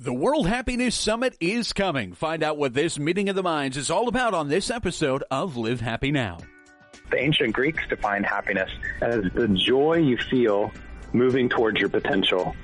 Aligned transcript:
The 0.00 0.14
World 0.14 0.46
Happiness 0.46 0.94
Summit 0.94 1.36
is 1.40 1.72
coming. 1.72 2.12
Find 2.12 2.44
out 2.44 2.56
what 2.56 2.72
this 2.72 3.00
meeting 3.00 3.28
of 3.30 3.34
the 3.34 3.42
minds 3.42 3.76
is 3.76 3.90
all 3.90 4.06
about 4.06 4.32
on 4.32 4.46
this 4.48 4.70
episode 4.70 5.24
of 5.28 5.56
Live 5.56 5.80
Happy 5.80 6.12
Now. 6.12 6.38
The 7.10 7.18
ancient 7.18 7.52
Greeks 7.52 7.82
defined 7.88 8.24
happiness 8.24 8.70
as 9.02 9.24
the 9.34 9.48
joy 9.48 9.94
you 9.94 10.16
feel 10.16 10.70
moving 11.12 11.48
towards 11.48 11.80
your 11.80 11.88
potential. 11.88 12.54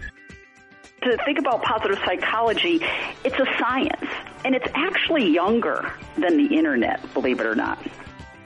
To 1.02 1.16
think 1.24 1.40
about 1.40 1.60
positive 1.64 1.98
psychology, 2.04 2.80
it's 3.24 3.40
a 3.40 3.46
science, 3.58 4.08
and 4.44 4.54
it's 4.54 4.68
actually 4.72 5.28
younger 5.28 5.92
than 6.16 6.36
the 6.36 6.54
internet, 6.54 7.12
believe 7.14 7.40
it 7.40 7.46
or 7.46 7.56
not. 7.56 7.84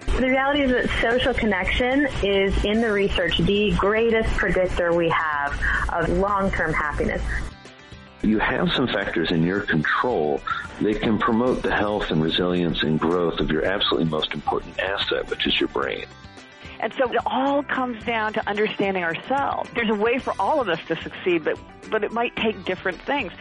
The 0.07 0.29
reality 0.29 0.63
is 0.63 0.71
that 0.71 0.89
social 1.03 1.35
connection 1.35 2.07
is, 2.23 2.65
in 2.65 2.81
the 2.81 2.91
research, 2.91 3.37
the 3.37 3.71
greatest 3.73 4.31
predictor 4.39 4.95
we 4.95 5.11
have 5.11 5.63
of 5.93 6.09
long-term 6.09 6.73
happiness 6.73 7.21
you 8.23 8.39
have 8.39 8.73
some 8.73 8.87
factors 8.89 9.31
in 9.31 9.43
your 9.43 9.61
control 9.61 10.41
that 10.81 11.01
can 11.01 11.19
promote 11.19 11.63
the 11.63 11.75
health 11.75 12.11
and 12.11 12.23
resilience 12.23 12.83
and 12.83 12.99
growth 12.99 13.41
of 13.41 13.51
your 13.51 13.65
absolutely 13.65 14.09
most 14.11 14.35
important 14.35 14.79
asset, 14.79 15.29
which 15.31 15.47
is 15.47 15.59
your 15.61 15.69
brain. 15.69 16.05
And 16.81 16.93
so 16.95 17.11
it 17.13 17.19
all 17.27 17.63
comes 17.63 18.05
down 18.05 18.33
to 18.35 18.49
understanding 18.49 19.03
ourselves. 19.03 19.71
There's 19.75 19.91
a 19.91 19.95
way 19.95 20.19
for 20.19 20.33
all 20.39 20.61
of 20.61 20.69
us 20.69 20.79
to 20.89 20.97
succeed, 21.03 21.45
but, 21.45 21.59
but 21.91 22.05
it 22.05 22.13
might 22.13 22.37
take 22.37 22.65
different 22.65 23.01
things. 23.03 23.33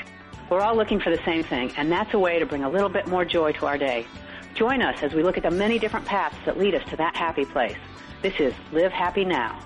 We're 0.50 0.62
all 0.62 0.76
looking 0.76 1.00
for 1.00 1.10
the 1.10 1.22
same 1.24 1.44
thing, 1.44 1.72
and 1.78 1.92
that's 1.92 2.14
a 2.14 2.20
way 2.20 2.40
to 2.40 2.46
bring 2.46 2.64
a 2.64 2.70
little 2.70 2.90
bit 2.90 3.08
more 3.08 3.26
joy 3.26 3.52
to 3.54 3.66
our 3.66 3.78
day. 3.78 4.08
Join 4.56 4.82
us 4.82 5.04
as 5.04 5.14
we 5.14 5.22
look 5.22 5.38
at 5.38 5.44
the 5.44 5.52
many 5.52 5.78
different 5.78 6.06
paths 6.06 6.38
that 6.46 6.58
lead 6.58 6.74
us 6.74 6.88
to 6.90 6.96
that 6.96 7.16
happy 7.16 7.46
place. 7.46 7.78
This 8.22 8.34
is 8.40 8.54
Live 8.72 8.92
Happy 8.92 9.26
Now. 9.26 9.60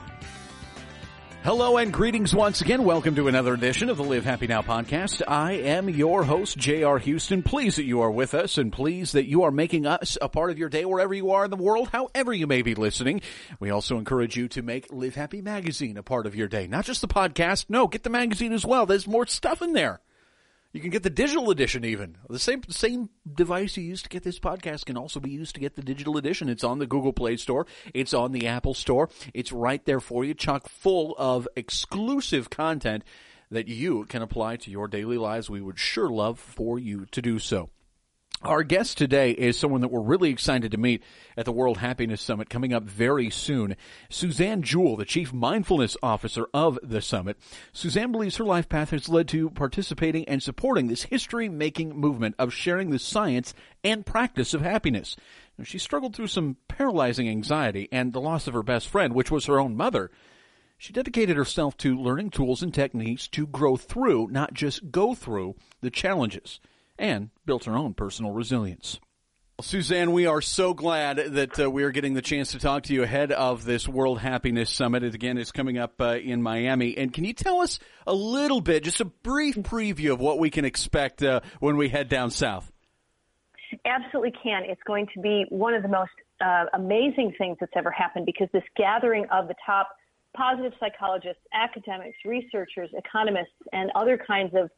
Hello 1.44 1.77
and 1.77 1.91
greetings 1.91 2.36
once 2.36 2.62
again. 2.62 2.84
Welcome 2.84 3.16
to 3.16 3.27
another 3.27 3.55
edition 3.55 3.90
of 3.90 3.98
the 3.98 4.04
Live 4.04 4.26
Happy 4.26 4.45
Now 4.45 4.62
podcast. 4.62 5.23
I 5.27 5.54
am 5.54 5.90
your 5.90 6.23
host, 6.23 6.55
J.R. 6.55 7.00
Houston. 7.00 7.41
Pleased 7.41 7.80
that 7.80 7.86
you 7.86 8.02
are 8.02 8.12
with 8.12 8.36
us 8.36 8.59
and 8.59 8.72
pleased 8.72 9.16
that 9.16 9.25
you 9.28 9.42
are 9.42 9.50
making 9.50 9.88
us 9.88 10.19
a 10.22 10.30
part 10.30 10.52
of 10.52 10.59
your 10.59 10.69
day 10.69 10.86
wherever 10.86 11.16
you 11.16 11.31
are 11.31 11.45
in 11.45 11.50
the 11.50 11.58
world, 11.58 11.89
however 11.92 12.31
you 12.31 12.45
may 12.45 12.62
be 12.62 12.75
listening. 12.75 13.22
We 13.59 13.72
also 13.72 13.97
encourage 13.97 14.38
you 14.38 14.50
to 14.50 14.62
make 14.62 14.92
Live 14.94 15.16
Happy 15.16 15.42
Magazine 15.42 15.97
a 15.97 16.03
part 16.03 16.28
of 16.28 16.36
your 16.36 16.47
day. 16.47 16.67
Not 16.67 16.86
just 16.86 17.02
the 17.02 17.08
podcast. 17.08 17.66
No, 17.69 17.88
get 17.88 18.03
the 18.03 18.12
magazine 18.12 18.53
as 18.53 18.64
well. 18.64 18.86
There's 18.86 19.08
more 19.08 19.25
stuff 19.25 19.64
in 19.64 19.73
there. 19.73 20.00
You 20.73 20.80
can 20.80 20.89
get 20.89 21.03
the 21.03 21.09
digital 21.09 21.52
edition 21.52 21.83
even. 21.83 22.17
The 22.30 22.39
same 22.39 22.64
same 22.69 23.09
device 23.30 23.75
you 23.75 23.83
used 23.83 24.05
to 24.05 24.09
get 24.09 24.23
this 24.23 24.39
podcast 24.39 24.86
can 24.86 24.97
also 24.97 25.19
be 25.19 25.30
used 25.30 25.53
to 25.55 25.61
get 25.61 25.75
the 25.75 25.81
digital 25.81 26.17
edition. 26.17 26.47
It's 26.47 26.63
on 26.63 26.80
the 26.80 26.88
Google 26.88 27.11
Play 27.11 27.36
Store. 27.36 27.67
It's 27.94 28.13
on 28.13 28.31
the 28.31 28.47
Apple 28.47 28.73
Store. 28.73 29.09
It's 29.33 29.52
right 29.52 29.83
there 29.86 30.00
for 30.00 30.23
you, 30.23 30.33
chock 30.33 30.69
full 30.69 31.13
of 31.17 31.47
exclusive 31.58 32.50
content 32.50 33.03
that 33.50 33.67
you 33.67 34.05
can 34.05 34.22
apply 34.22 34.55
to 34.58 34.72
your 34.72 34.88
daily 34.88 35.17
lives. 35.17 35.50
We 35.50 35.59
would 35.59 35.78
sure 35.78 36.09
love 36.09 36.39
for 36.39 36.80
you 36.80 37.06
to 37.11 37.22
do 37.22 37.38
so. 37.38 37.69
Our 38.44 38.64
guest 38.64 38.97
today 38.97 39.31
is 39.34 39.56
someone 39.56 39.81
that 39.81 39.92
we're 39.92 40.02
really 40.02 40.31
excited 40.31 40.72
to 40.72 40.78
meet 40.80 41.03
at 41.38 41.45
the 41.45 41.52
World 41.52 41.78
Happiness 41.78 42.23
Summit 42.23 42.50
coming 42.50 42.73
up 42.73 42.81
very 42.81 43.30
soon. 43.30 43.75
Suzanne 44.09 44.64
Jewell, 44.64 44.97
the 44.97 45.06
Chief 45.06 45.31
Mindfulness 45.31 45.95
Officer 46.02 46.47
of 46.52 46.80
the 46.81 47.02
summit. 47.02 47.38
Suzanne 47.72 48.12
believes 48.12 48.38
her 48.38 48.44
life 48.44 48.67
path 48.67 48.89
has 48.89 49.08
led 49.08 49.28
to 49.28 49.52
participating 49.52 50.28
and 50.28 50.42
supporting 50.42 50.88
this 50.88 51.03
history 51.03 51.50
making 51.50 51.95
movement 51.95 52.34
of 52.39 52.52
sharing 52.52 52.89
the 52.89 52.97
science 52.97 53.53
and 53.84 54.08
practice 54.08 54.56
of 54.56 54.62
happiness. 54.62 55.16
She 55.62 55.78
struggled 55.78 56.16
through 56.16 56.25
some 56.25 56.58
paralyzing 56.67 57.30
anxiety 57.30 57.89
and 57.92 58.12
the 58.12 58.22
loss 58.22 58.47
of 58.47 58.56
her 58.56 58.64
best 58.64 58.88
friend, 58.88 59.14
which 59.14 59.30
was 59.30 59.45
her 59.45 59.59
own 59.59 59.78
mother. 59.78 60.09
She 60.80 60.94
dedicated 60.94 61.38
herself 61.38 61.78
to 61.78 61.95
learning 61.95 62.31
tools 62.31 62.64
and 62.64 62.73
techniques 62.73 63.28
to 63.28 63.45
grow 63.45 63.78
through, 63.78 64.30
not 64.31 64.56
just 64.56 64.89
go 64.89 65.14
through, 65.14 65.58
the 65.81 65.92
challenges 65.92 66.59
and 66.97 67.30
built 67.45 67.66
her 67.66 67.75
own 67.75 67.94
personal 67.94 68.31
resilience. 68.31 69.00
Suzanne, 69.61 70.11
we 70.11 70.25
are 70.25 70.42
so 70.42 70.73
glad 70.73 71.17
that 71.17 71.59
uh, 71.59 71.70
we 71.70 71.84
are 71.84 71.92
getting 71.92 72.16
the 72.16 72.22
chance 72.22 72.52
to 72.52 72.59
talk 72.59 72.84
to 72.84 72.94
you 72.94 73.03
ahead 73.03 73.31
of 73.31 73.63
this 73.63 73.88
World 73.88 74.19
Happiness 74.19 74.72
Summit. 74.72 75.03
It 75.03 75.13
again 75.13 75.38
is 75.38 75.52
coming 75.52 75.78
up 75.78 76.02
uh, 76.02 76.16
in 76.16 76.41
Miami. 76.41 76.97
And 76.97 77.13
can 77.13 77.25
you 77.25 77.34
tell 77.34 77.62
us 77.62 77.78
a 78.07 78.13
little 78.13 78.62
bit, 78.62 78.84
just 78.84 79.02
a 79.02 79.06
brief 79.06 79.56
preview 79.57 80.13
of 80.13 80.19
what 80.19 80.40
we 80.40 80.50
can 80.50 80.66
expect 80.66 81.22
uh, 81.22 81.41
when 81.59 81.78
we 81.78 81.90
head 81.90 82.09
down 82.09 82.31
south? 82.31 82.72
Absolutely 83.85 84.34
can. 84.44 84.63
It's 84.66 84.81
going 84.85 85.08
to 85.13 85.22
be 85.22 85.46
one 85.50 85.73
of 85.73 85.84
the 85.84 85.90
most 85.90 86.12
uh, 86.44 86.66
amazing 86.73 87.34
things 87.38 87.58
that's 87.59 87.73
ever 87.75 87.91
happened 87.91 88.25
because 88.25 88.47
this 88.53 88.63
gathering 88.75 89.25
of 89.31 89.47
the 89.47 89.56
top 89.63 89.90
positive 90.35 90.73
psychologists, 90.79 91.41
academics, 91.53 92.18
researchers, 92.25 92.90
economists, 92.94 93.53
and 93.73 93.91
other 93.96 94.18
kinds 94.18 94.53
of 94.56 94.69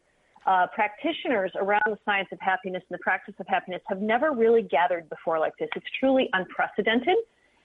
uh, 0.46 0.68
practitioners 0.74 1.52
around 1.56 1.84
the 1.86 1.98
science 2.06 2.30
of 2.32 2.40
happiness 2.40 2.84
and 2.90 3.00
the 3.00 3.04
practice 3.04 3.36
of 3.40 3.48
happiness 3.48 3.82
have 3.88 4.02
never 4.02 4.32
really 4.32 4.62
gathered 4.62 5.10
before 5.10 5.40
like 5.40 5.54
this. 5.58 5.70
It's 5.76 5.86
truly 6.00 6.30
unprecedented, 6.34 7.16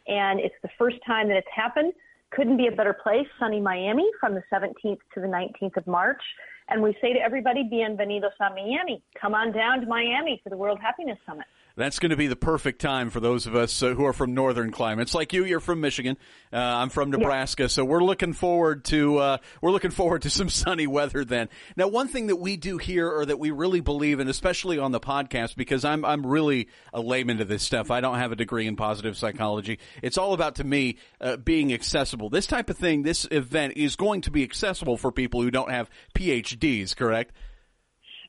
and 0.07 0.41
it's 0.41 0.55
the 0.63 0.71
first 0.79 0.97
time 1.07 1.29
that 1.29 1.37
it's 1.37 1.49
happened. 1.55 1.93
Couldn't 2.31 2.57
be 2.57 2.67
a 2.67 2.73
better 2.73 2.93
place, 2.93 3.27
sunny 3.41 3.61
Miami, 3.61 4.09
from 4.21 4.35
the 4.35 4.43
17th 4.53 4.99
to 5.15 5.21
the 5.21 5.27
19th 5.27 5.77
of 5.77 5.87
March. 5.87 6.23
And 6.69 6.83
we 6.83 6.95
say 7.01 7.15
to 7.15 7.19
everybody, 7.19 7.69
bienvenidos 7.73 8.37
a 8.41 8.51
Miami. 8.51 9.03
Come 9.19 9.35
on 9.35 9.53
down 9.53 9.81
to 9.81 9.87
Miami 9.87 10.41
for 10.45 10.51
the 10.51 10.57
World 10.57 10.79
Happiness 10.81 11.19
Summit 11.27 11.47
that's 11.79 12.01
going 12.01 12.11
to 12.11 12.17
be 12.17 12.27
the 12.27 12.37
perfect 12.37 12.81
time 12.81 13.09
for 13.09 13.21
those 13.21 13.47
of 13.47 13.55
us 13.55 13.83
uh, 13.83 13.95
who 13.95 14.05
are 14.05 14.13
from 14.13 14.35
northern 14.35 14.73
climates. 14.73 15.15
Like 15.15 15.33
you, 15.33 15.45
you're 15.45 15.61
from 15.61 15.81
Michigan. 15.81 16.19
Uh, 16.53 16.57
I'm 16.57 16.91
from 16.91 17.11
Nebraska, 17.11 17.65
yeah. 17.65 17.69
so 17.69 17.85
we're 17.85 18.03
looking 18.03 18.33
forward 18.33 18.85
to 18.87 19.19
uh, 19.19 19.39
we're 19.63 19.71
looking 19.71 19.93
forward 19.93 20.23
to 20.23 20.31
some 20.31 20.49
sunny 20.49 20.87
weather. 20.87 21.25
Then, 21.25 21.49
now, 21.77 21.87
one 21.87 22.09
thing 22.09 22.27
that 22.27 22.37
we 22.37 22.57
do 22.57 22.79
here, 22.79 23.09
or 23.09 23.25
that 23.25 23.39
we 23.39 23.53
really 23.53 23.81
believe 23.81 24.19
in, 24.19 24.29
especially 24.29 24.79
on 24.79 24.91
the 24.91 25.01
podcast, 25.01 25.57
because 25.57 25.85
I'm 25.85 26.05
I'm 26.05 26.27
really 26.27 26.69
a 26.93 27.01
layman 27.01 27.39
to 27.39 27.45
this 27.45 27.63
stuff. 27.63 27.91
I 27.91 28.01
don't 28.01 28.19
have 28.19 28.33
a 28.33 28.37
degree 28.37 28.67
in 28.67 28.75
positive 28.75 29.17
psychology. 29.17 29.79
It's 30.03 30.19
all 30.19 30.35
about 30.35 30.57
to 30.57 30.65
me 30.65 30.99
uh, 31.21 31.37
being 31.37 31.73
accessible. 31.73 32.29
This 32.29 32.49
type 32.49 32.71
of 32.71 32.77
thing, 32.77 33.03
this 33.03 33.27
event 33.31 33.75
is 33.77 33.95
going 33.95 34.23
to 34.23 34.33
be 34.33 34.43
accessible 34.43 34.97
for 34.97 35.13
people 35.13 35.43
who 35.43 35.53
don't 35.53 35.71
have 35.71 35.89
PhDs. 36.15 36.97
Correct? 36.97 37.33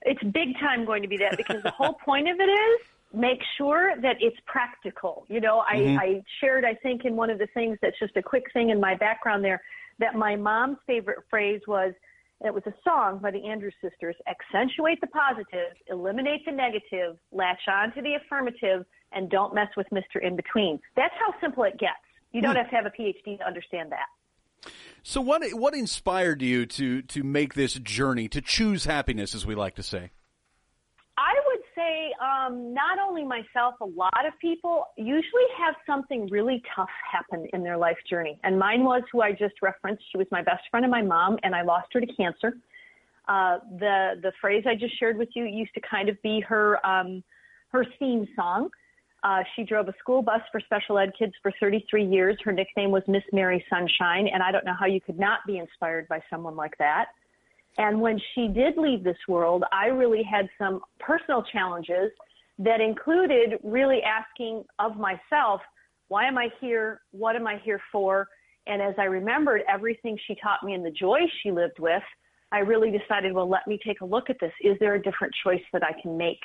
It's 0.03 0.21
big 0.23 0.57
time 0.59 0.85
going 0.85 1.01
to 1.01 1.09
be 1.09 1.17
that 1.17 1.35
because 1.35 1.63
the 1.63 1.71
whole 1.71 1.93
point 1.93 2.29
of 2.29 2.39
it 2.39 2.43
is 2.43 2.81
make 3.13 3.39
sure 3.57 3.93
that 4.01 4.17
it's 4.19 4.37
practical. 4.45 5.25
You 5.29 5.41
know, 5.41 5.63
I, 5.67 5.75
mm-hmm. 5.75 5.99
I 5.99 6.21
shared, 6.39 6.65
I 6.65 6.75
think, 6.75 7.05
in 7.05 7.15
one 7.15 7.29
of 7.29 7.39
the 7.39 7.47
things 7.53 7.77
that's 7.81 7.97
just 7.99 8.15
a 8.17 8.21
quick 8.21 8.45
thing 8.53 8.69
in 8.69 8.79
my 8.79 8.95
background 8.95 9.43
there, 9.43 9.61
that 9.99 10.15
my 10.15 10.35
mom's 10.35 10.77
favorite 10.85 11.19
phrase 11.29 11.61
was, 11.67 11.93
it 12.41 12.53
was 12.53 12.63
a 12.67 12.73
song 12.83 13.19
by 13.19 13.31
the 13.31 13.45
Andrews 13.45 13.73
Sisters, 13.81 14.15
accentuate 14.27 15.01
the 15.01 15.07
positive, 15.07 15.75
eliminate 15.87 16.45
the 16.45 16.53
negative, 16.53 17.17
latch 17.31 17.61
on 17.67 17.93
to 17.93 18.01
the 18.01 18.13
affirmative, 18.15 18.85
and 19.11 19.29
don't 19.29 19.53
mess 19.53 19.67
with 19.75 19.87
Mr. 19.91 20.21
In 20.21 20.35
Between. 20.35 20.79
That's 20.95 21.13
how 21.19 21.33
simple 21.41 21.63
it 21.63 21.77
gets. 21.77 21.93
You 22.31 22.41
don't 22.41 22.55
mm. 22.55 22.59
have 22.59 22.69
to 22.69 22.75
have 22.75 22.85
a 22.85 22.91
PhD 22.91 23.39
to 23.39 23.45
understand 23.45 23.91
that. 23.91 24.71
So 25.03 25.21
what 25.21 25.41
what 25.53 25.73
inspired 25.73 26.41
you 26.41 26.65
to 26.65 27.01
to 27.01 27.23
make 27.23 27.53
this 27.53 27.73
journey 27.73 28.27
to 28.29 28.41
choose 28.41 28.85
happiness 28.85 29.33
as 29.33 29.45
we 29.45 29.55
like 29.55 29.75
to 29.75 29.83
say? 29.83 30.11
Say 31.89 32.13
um, 32.21 32.73
not 32.73 32.99
only 32.99 33.23
myself, 33.23 33.75
a 33.81 33.85
lot 33.85 34.25
of 34.27 34.37
people 34.39 34.85
usually 34.97 35.49
have 35.57 35.75
something 35.87 36.27
really 36.29 36.61
tough 36.75 36.89
happen 37.11 37.47
in 37.53 37.63
their 37.63 37.77
life 37.77 37.97
journey. 38.07 38.39
And 38.43 38.59
mine 38.59 38.83
was 38.83 39.01
who 39.11 39.21
I 39.21 39.31
just 39.31 39.55
referenced. 39.61 40.03
She 40.11 40.17
was 40.17 40.27
my 40.31 40.43
best 40.43 40.61
friend 40.69 40.85
and 40.85 40.91
my 40.91 41.01
mom, 41.01 41.37
and 41.43 41.55
I 41.55 41.63
lost 41.63 41.87
her 41.93 42.01
to 42.01 42.07
cancer. 42.13 42.53
Uh, 43.27 43.59
the 43.79 44.15
the 44.21 44.31
phrase 44.41 44.65
I 44.67 44.75
just 44.75 44.99
shared 44.99 45.17
with 45.17 45.29
you 45.35 45.45
used 45.45 45.73
to 45.75 45.81
kind 45.81 46.09
of 46.09 46.21
be 46.21 46.41
her 46.41 46.85
um, 46.85 47.23
her 47.71 47.85
theme 47.97 48.27
song. 48.35 48.69
Uh, 49.23 49.43
she 49.55 49.63
drove 49.63 49.87
a 49.87 49.93
school 49.99 50.21
bus 50.21 50.41
for 50.51 50.61
special 50.61 50.97
ed 50.97 51.11
kids 51.17 51.33
for 51.41 51.51
33 51.59 52.05
years. 52.05 52.37
Her 52.43 52.51
nickname 52.51 52.91
was 52.91 53.03
Miss 53.07 53.23
Mary 53.33 53.63
Sunshine, 53.69 54.27
and 54.31 54.43
I 54.43 54.51
don't 54.51 54.65
know 54.65 54.75
how 54.79 54.85
you 54.85 55.01
could 55.01 55.19
not 55.19 55.39
be 55.45 55.57
inspired 55.57 56.07
by 56.07 56.21
someone 56.29 56.55
like 56.55 56.77
that. 56.77 57.07
And 57.77 58.01
when 58.01 58.19
she 58.33 58.47
did 58.47 58.77
leave 58.77 59.03
this 59.03 59.17
world, 59.27 59.63
I 59.71 59.87
really 59.87 60.23
had 60.23 60.49
some 60.57 60.81
personal 60.99 61.43
challenges 61.43 62.11
that 62.57 62.81
included 62.81 63.59
really 63.63 64.01
asking 64.03 64.65
of 64.79 64.97
myself, 64.97 65.61
why 66.09 66.25
am 66.25 66.37
I 66.37 66.49
here? 66.59 67.01
What 67.11 67.35
am 67.35 67.47
I 67.47 67.59
here 67.63 67.79
for? 67.91 68.27
And 68.67 68.81
as 68.81 68.95
I 68.97 69.05
remembered 69.05 69.61
everything 69.71 70.17
she 70.27 70.35
taught 70.35 70.63
me 70.63 70.73
and 70.73 70.85
the 70.85 70.91
joy 70.91 71.19
she 71.41 71.51
lived 71.51 71.79
with, 71.79 72.03
I 72.51 72.59
really 72.59 72.91
decided, 72.91 73.31
well, 73.33 73.47
let 73.47 73.67
me 73.67 73.79
take 73.85 74.01
a 74.01 74.05
look 74.05 74.29
at 74.29 74.37
this. 74.41 74.51
Is 74.61 74.77
there 74.79 74.95
a 74.95 75.01
different 75.01 75.33
choice 75.43 75.61
that 75.71 75.83
I 75.83 75.93
can 76.01 76.17
make? 76.17 76.41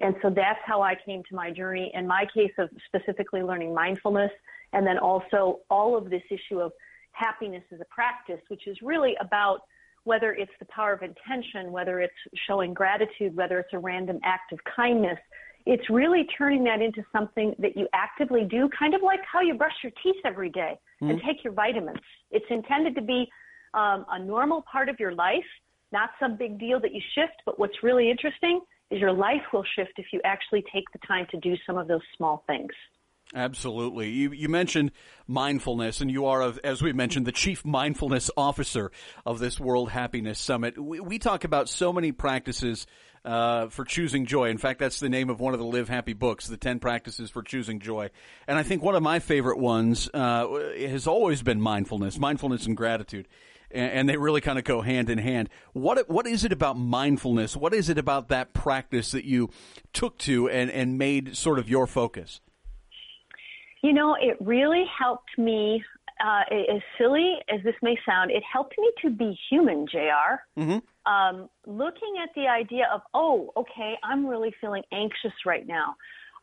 And 0.00 0.14
so 0.20 0.28
that's 0.28 0.60
how 0.64 0.82
I 0.82 0.94
came 1.06 1.22
to 1.28 1.34
my 1.34 1.50
journey. 1.50 1.90
In 1.94 2.06
my 2.06 2.26
case 2.32 2.52
of 2.58 2.68
specifically 2.86 3.42
learning 3.42 3.74
mindfulness, 3.74 4.30
and 4.72 4.86
then 4.86 4.98
also 4.98 5.60
all 5.70 5.96
of 5.96 6.10
this 6.10 6.22
issue 6.30 6.60
of 6.60 6.72
happiness 7.12 7.64
as 7.72 7.80
a 7.80 7.86
practice, 7.86 8.40
which 8.48 8.66
is 8.66 8.76
really 8.82 9.16
about 9.20 9.60
whether 10.06 10.32
it's 10.32 10.52
the 10.60 10.64
power 10.66 10.92
of 10.92 11.02
intention, 11.02 11.72
whether 11.72 12.00
it's 12.00 12.14
showing 12.46 12.72
gratitude, 12.72 13.34
whether 13.36 13.58
it's 13.58 13.72
a 13.72 13.78
random 13.78 14.18
act 14.24 14.52
of 14.52 14.58
kindness, 14.74 15.18
it's 15.66 15.90
really 15.90 16.24
turning 16.38 16.62
that 16.64 16.80
into 16.80 17.02
something 17.12 17.54
that 17.58 17.76
you 17.76 17.88
actively 17.92 18.44
do, 18.44 18.68
kind 18.78 18.94
of 18.94 19.02
like 19.02 19.20
how 19.30 19.40
you 19.40 19.54
brush 19.54 19.74
your 19.82 19.92
teeth 20.02 20.22
every 20.24 20.48
day 20.48 20.78
mm-hmm. 21.02 21.10
and 21.10 21.20
take 21.26 21.42
your 21.42 21.52
vitamins. 21.52 21.98
It's 22.30 22.46
intended 22.50 22.94
to 22.94 23.02
be 23.02 23.28
um, 23.74 24.06
a 24.10 24.18
normal 24.18 24.64
part 24.70 24.88
of 24.88 24.96
your 25.00 25.12
life, 25.12 25.44
not 25.92 26.10
some 26.20 26.36
big 26.36 26.58
deal 26.60 26.80
that 26.80 26.94
you 26.94 27.00
shift, 27.16 27.34
but 27.44 27.58
what's 27.58 27.82
really 27.82 28.08
interesting 28.08 28.60
is 28.92 29.00
your 29.00 29.12
life 29.12 29.42
will 29.52 29.64
shift 29.74 29.92
if 29.96 30.06
you 30.12 30.20
actually 30.24 30.64
take 30.72 30.84
the 30.92 31.00
time 31.06 31.26
to 31.32 31.40
do 31.40 31.56
some 31.66 31.76
of 31.76 31.88
those 31.88 32.00
small 32.16 32.44
things. 32.46 32.72
Absolutely. 33.36 34.08
You, 34.08 34.32
you 34.32 34.48
mentioned 34.48 34.92
mindfulness, 35.26 36.00
and 36.00 36.10
you 36.10 36.24
are, 36.24 36.54
as 36.64 36.80
we 36.80 36.94
mentioned, 36.94 37.26
the 37.26 37.32
chief 37.32 37.66
mindfulness 37.66 38.30
officer 38.34 38.90
of 39.26 39.40
this 39.40 39.60
World 39.60 39.90
Happiness 39.90 40.38
Summit. 40.38 40.82
We, 40.82 41.00
we 41.00 41.18
talk 41.18 41.44
about 41.44 41.68
so 41.68 41.92
many 41.92 42.12
practices 42.12 42.86
uh, 43.26 43.68
for 43.68 43.84
choosing 43.84 44.24
joy. 44.24 44.48
In 44.48 44.56
fact, 44.56 44.78
that's 44.78 45.00
the 45.00 45.10
name 45.10 45.28
of 45.28 45.38
one 45.38 45.52
of 45.52 45.60
the 45.60 45.66
Live 45.66 45.90
Happy 45.90 46.14
books, 46.14 46.46
the 46.46 46.56
10 46.56 46.78
practices 46.78 47.28
for 47.28 47.42
choosing 47.42 47.78
joy. 47.78 48.08
And 48.48 48.56
I 48.56 48.62
think 48.62 48.82
one 48.82 48.94
of 48.94 49.02
my 49.02 49.18
favorite 49.18 49.58
ones 49.58 50.08
uh, 50.14 50.46
has 50.78 51.06
always 51.06 51.42
been 51.42 51.60
mindfulness, 51.60 52.18
mindfulness 52.18 52.64
and 52.64 52.74
gratitude. 52.74 53.28
And, 53.70 53.92
and 53.92 54.08
they 54.08 54.16
really 54.16 54.40
kind 54.40 54.58
of 54.58 54.64
go 54.64 54.80
hand 54.80 55.10
in 55.10 55.18
hand. 55.18 55.50
What 55.74 56.08
what 56.08 56.26
is 56.26 56.46
it 56.46 56.52
about 56.52 56.78
mindfulness? 56.78 57.54
What 57.54 57.74
is 57.74 57.90
it 57.90 57.98
about 57.98 58.28
that 58.28 58.54
practice 58.54 59.10
that 59.10 59.26
you 59.26 59.50
took 59.92 60.16
to 60.20 60.48
and, 60.48 60.70
and 60.70 60.96
made 60.96 61.36
sort 61.36 61.58
of 61.58 61.68
your 61.68 61.86
focus? 61.86 62.40
You 63.82 63.92
know, 63.92 64.16
it 64.20 64.36
really 64.40 64.84
helped 64.98 65.36
me. 65.38 65.82
Uh, 66.24 66.40
as 66.74 66.80
silly 66.96 67.34
as 67.52 67.62
this 67.62 67.74
may 67.82 67.94
sound, 68.06 68.30
it 68.30 68.42
helped 68.50 68.74
me 68.78 68.90
to 69.02 69.10
be 69.10 69.38
human, 69.50 69.86
junior 69.86 70.40
mm-hmm. 70.56 71.12
um, 71.12 71.50
looking 71.66 72.14
at 72.22 72.30
the 72.34 72.48
idea 72.48 72.88
of, 72.90 73.02
oh, 73.12 73.52
okay, 73.54 73.96
I'm 74.02 74.26
really 74.26 74.50
feeling 74.58 74.82
anxious 74.94 75.34
right 75.44 75.66
now. 75.66 75.94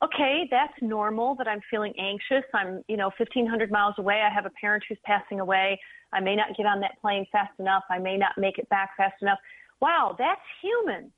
Okay, 0.04 0.48
that's 0.52 0.74
normal 0.80 1.34
that 1.38 1.48
I'm 1.48 1.62
feeling 1.72 1.92
anxious. 1.98 2.44
I'm, 2.54 2.84
you 2.88 2.98
know, 2.98 3.10
1,500 3.18 3.72
miles 3.72 3.96
away. 3.98 4.22
I 4.22 4.32
have 4.32 4.46
a 4.46 4.52
parent 4.62 4.84
who's 4.88 5.00
passing 5.06 5.40
away. 5.40 5.80
I 6.12 6.20
may 6.20 6.36
not 6.36 6.56
get 6.56 6.68
on 6.68 6.80
that 6.82 7.02
plane 7.02 7.26
fast 7.32 7.54
enough. 7.58 7.84
I 7.90 7.98
may 7.98 8.16
not 8.16 8.34
make 8.38 8.60
it 8.60 8.70
back 8.70 8.92
fast 8.96 9.16
enough. 9.24 9.40
Wow, 9.82 10.16
that's 10.20 10.42
human. 10.62 11.12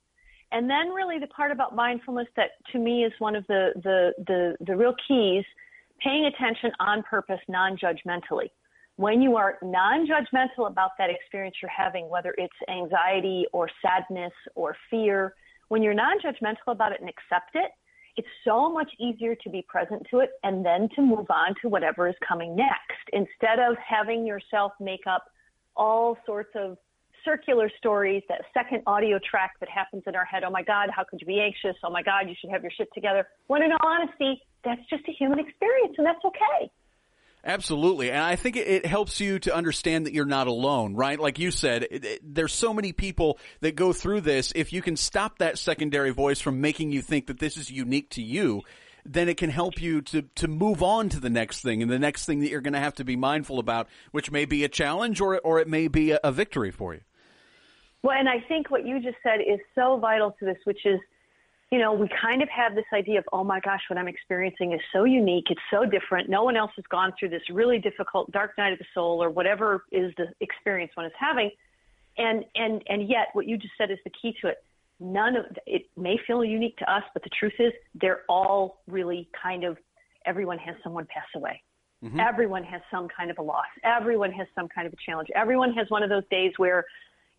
And 0.50 0.70
then 0.70 0.88
really 0.94 1.18
the 1.18 1.26
part 1.26 1.52
about 1.52 1.76
mindfulness 1.76 2.28
that 2.36 2.52
to 2.72 2.78
me 2.78 3.04
is 3.04 3.12
one 3.18 3.36
of 3.36 3.46
the, 3.48 3.72
the, 3.82 4.12
the, 4.26 4.56
the 4.64 4.74
real 4.74 4.94
keys– 5.06 5.44
paying 6.02 6.26
attention 6.26 6.70
on 6.80 7.02
purpose, 7.02 7.40
non 7.48 7.76
judgmentally. 7.76 8.50
When 8.96 9.20
you 9.20 9.36
are 9.36 9.58
non 9.62 10.06
judgmental 10.06 10.68
about 10.68 10.92
that 10.98 11.10
experience 11.10 11.56
you're 11.60 11.70
having, 11.70 12.08
whether 12.08 12.34
it's 12.38 12.56
anxiety 12.68 13.46
or 13.52 13.68
sadness 13.82 14.32
or 14.54 14.76
fear, 14.90 15.34
when 15.68 15.82
you're 15.82 15.94
non 15.94 16.18
judgmental 16.20 16.72
about 16.72 16.92
it 16.92 17.00
and 17.00 17.08
accept 17.08 17.50
it, 17.54 17.70
it's 18.16 18.28
so 18.44 18.72
much 18.72 18.90
easier 18.98 19.34
to 19.34 19.50
be 19.50 19.64
present 19.68 20.06
to 20.10 20.20
it 20.20 20.30
and 20.42 20.64
then 20.64 20.88
to 20.96 21.02
move 21.02 21.26
on 21.30 21.54
to 21.60 21.68
whatever 21.68 22.08
is 22.08 22.14
coming 22.26 22.56
next 22.56 23.04
instead 23.12 23.58
of 23.58 23.76
having 23.76 24.26
yourself 24.26 24.72
make 24.80 25.06
up 25.06 25.24
all 25.76 26.16
sorts 26.24 26.50
of 26.54 26.78
circular 27.26 27.70
stories, 27.76 28.22
that 28.30 28.42
second 28.54 28.82
audio 28.86 29.18
track 29.18 29.54
that 29.60 29.68
happens 29.68 30.04
in 30.06 30.16
our 30.16 30.24
head. 30.24 30.44
Oh 30.44 30.50
my 30.50 30.62
God, 30.62 30.88
how 30.94 31.04
could 31.04 31.20
you 31.20 31.26
be 31.26 31.40
anxious? 31.40 31.76
Oh 31.84 31.90
my 31.90 32.02
God, 32.02 32.28
you 32.28 32.34
should 32.40 32.50
have 32.50 32.62
your 32.62 32.70
shit 32.70 32.88
together. 32.94 33.28
When 33.48 33.62
in 33.62 33.72
all 33.72 33.78
honesty, 33.82 34.42
that's 34.64 34.80
just 34.88 35.02
a 35.08 35.12
human 35.12 35.38
experience 35.38 35.94
and 35.98 36.06
that's 36.06 36.24
okay. 36.24 36.70
Absolutely. 37.46 38.10
And 38.10 38.22
I 38.22 38.34
think 38.34 38.56
it, 38.56 38.84
helps 38.86 39.20
you 39.20 39.38
to 39.40 39.54
understand 39.54 40.06
that 40.06 40.12
you're 40.12 40.24
not 40.24 40.48
alone, 40.48 40.96
right? 40.96 41.18
Like 41.18 41.38
you 41.38 41.52
said, 41.52 41.86
it, 41.90 42.04
it, 42.04 42.20
there's 42.24 42.52
so 42.52 42.74
many 42.74 42.92
people 42.92 43.38
that 43.60 43.76
go 43.76 43.92
through 43.92 44.22
this. 44.22 44.52
If 44.56 44.72
you 44.72 44.82
can 44.82 44.96
stop 44.96 45.38
that 45.38 45.56
secondary 45.56 46.10
voice 46.10 46.40
from 46.40 46.60
making 46.60 46.90
you 46.90 47.02
think 47.02 47.28
that 47.28 47.38
this 47.38 47.56
is 47.56 47.70
unique 47.70 48.10
to 48.10 48.22
you, 48.22 48.62
then 49.04 49.28
it 49.28 49.36
can 49.36 49.50
help 49.50 49.80
you 49.80 50.02
to, 50.02 50.22
to 50.34 50.48
move 50.48 50.82
on 50.82 51.08
to 51.10 51.20
the 51.20 51.30
next 51.30 51.60
thing 51.60 51.82
and 51.82 51.90
the 51.90 51.98
next 51.98 52.26
thing 52.26 52.40
that 52.40 52.50
you're 52.50 52.60
going 52.60 52.72
to 52.72 52.80
have 52.80 52.94
to 52.94 53.04
be 53.04 53.14
mindful 53.14 53.60
about, 53.60 53.86
which 54.10 54.32
may 54.32 54.44
be 54.44 54.64
a 54.64 54.68
challenge 54.68 55.20
or, 55.20 55.38
or 55.38 55.60
it 55.60 55.68
may 55.68 55.86
be 55.86 56.10
a, 56.10 56.20
a 56.24 56.32
victory 56.32 56.72
for 56.72 56.94
you. 56.94 57.00
Well, 58.06 58.16
and 58.16 58.28
I 58.28 58.38
think 58.46 58.70
what 58.70 58.86
you 58.86 59.00
just 59.00 59.16
said 59.24 59.40
is 59.40 59.58
so 59.74 59.98
vital 59.98 60.30
to 60.38 60.44
this, 60.44 60.58
which 60.62 60.86
is, 60.86 61.00
you 61.72 61.80
know, 61.80 61.92
we 61.92 62.08
kind 62.22 62.40
of 62.40 62.48
have 62.50 62.76
this 62.76 62.84
idea 62.94 63.18
of, 63.18 63.24
oh 63.32 63.42
my 63.42 63.58
gosh, 63.58 63.80
what 63.90 63.98
I'm 63.98 64.06
experiencing 64.06 64.70
is 64.70 64.80
so 64.92 65.02
unique. 65.02 65.46
It's 65.50 65.60
so 65.72 65.84
different. 65.84 66.28
No 66.28 66.44
one 66.44 66.56
else 66.56 66.70
has 66.76 66.84
gone 66.88 67.12
through 67.18 67.30
this 67.30 67.42
really 67.50 67.80
difficult 67.80 68.30
dark 68.30 68.52
night 68.58 68.72
of 68.72 68.78
the 68.78 68.84
soul 68.94 69.20
or 69.20 69.28
whatever 69.28 69.86
is 69.90 70.12
the 70.18 70.26
experience 70.40 70.92
one 70.94 71.06
is 71.06 71.12
having. 71.18 71.50
And, 72.16 72.44
and, 72.54 72.80
and 72.88 73.08
yet 73.08 73.30
what 73.32 73.48
you 73.48 73.58
just 73.58 73.74
said 73.76 73.90
is 73.90 73.98
the 74.04 74.12
key 74.22 74.36
to 74.40 74.50
it. 74.50 74.58
None 75.00 75.34
of 75.34 75.46
it 75.66 75.86
may 75.96 76.16
feel 76.28 76.44
unique 76.44 76.76
to 76.76 76.88
us, 76.88 77.02
but 77.12 77.24
the 77.24 77.30
truth 77.36 77.54
is 77.58 77.72
they're 78.00 78.20
all 78.28 78.82
really 78.86 79.28
kind 79.42 79.64
of, 79.64 79.78
everyone 80.26 80.58
has 80.58 80.76
someone 80.84 81.08
pass 81.12 81.26
away. 81.34 81.60
Mm-hmm. 82.04 82.20
Everyone 82.20 82.62
has 82.62 82.82
some 82.88 83.08
kind 83.08 83.32
of 83.32 83.38
a 83.38 83.42
loss. 83.42 83.66
Everyone 83.82 84.30
has 84.30 84.46
some 84.54 84.68
kind 84.68 84.86
of 84.86 84.92
a 84.92 84.96
challenge. 85.04 85.28
Everyone 85.34 85.72
has 85.72 85.90
one 85.90 86.04
of 86.04 86.08
those 86.08 86.22
days 86.30 86.52
where 86.56 86.84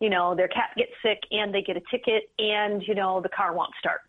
you 0.00 0.10
know, 0.10 0.34
their 0.34 0.48
cat 0.48 0.70
gets 0.76 0.92
sick 1.02 1.22
and 1.30 1.52
they 1.52 1.62
get 1.62 1.76
a 1.76 1.82
ticket 1.90 2.30
and, 2.38 2.82
you 2.86 2.94
know, 2.94 3.20
the 3.20 3.28
car 3.28 3.54
won't 3.54 3.72
start. 3.78 4.00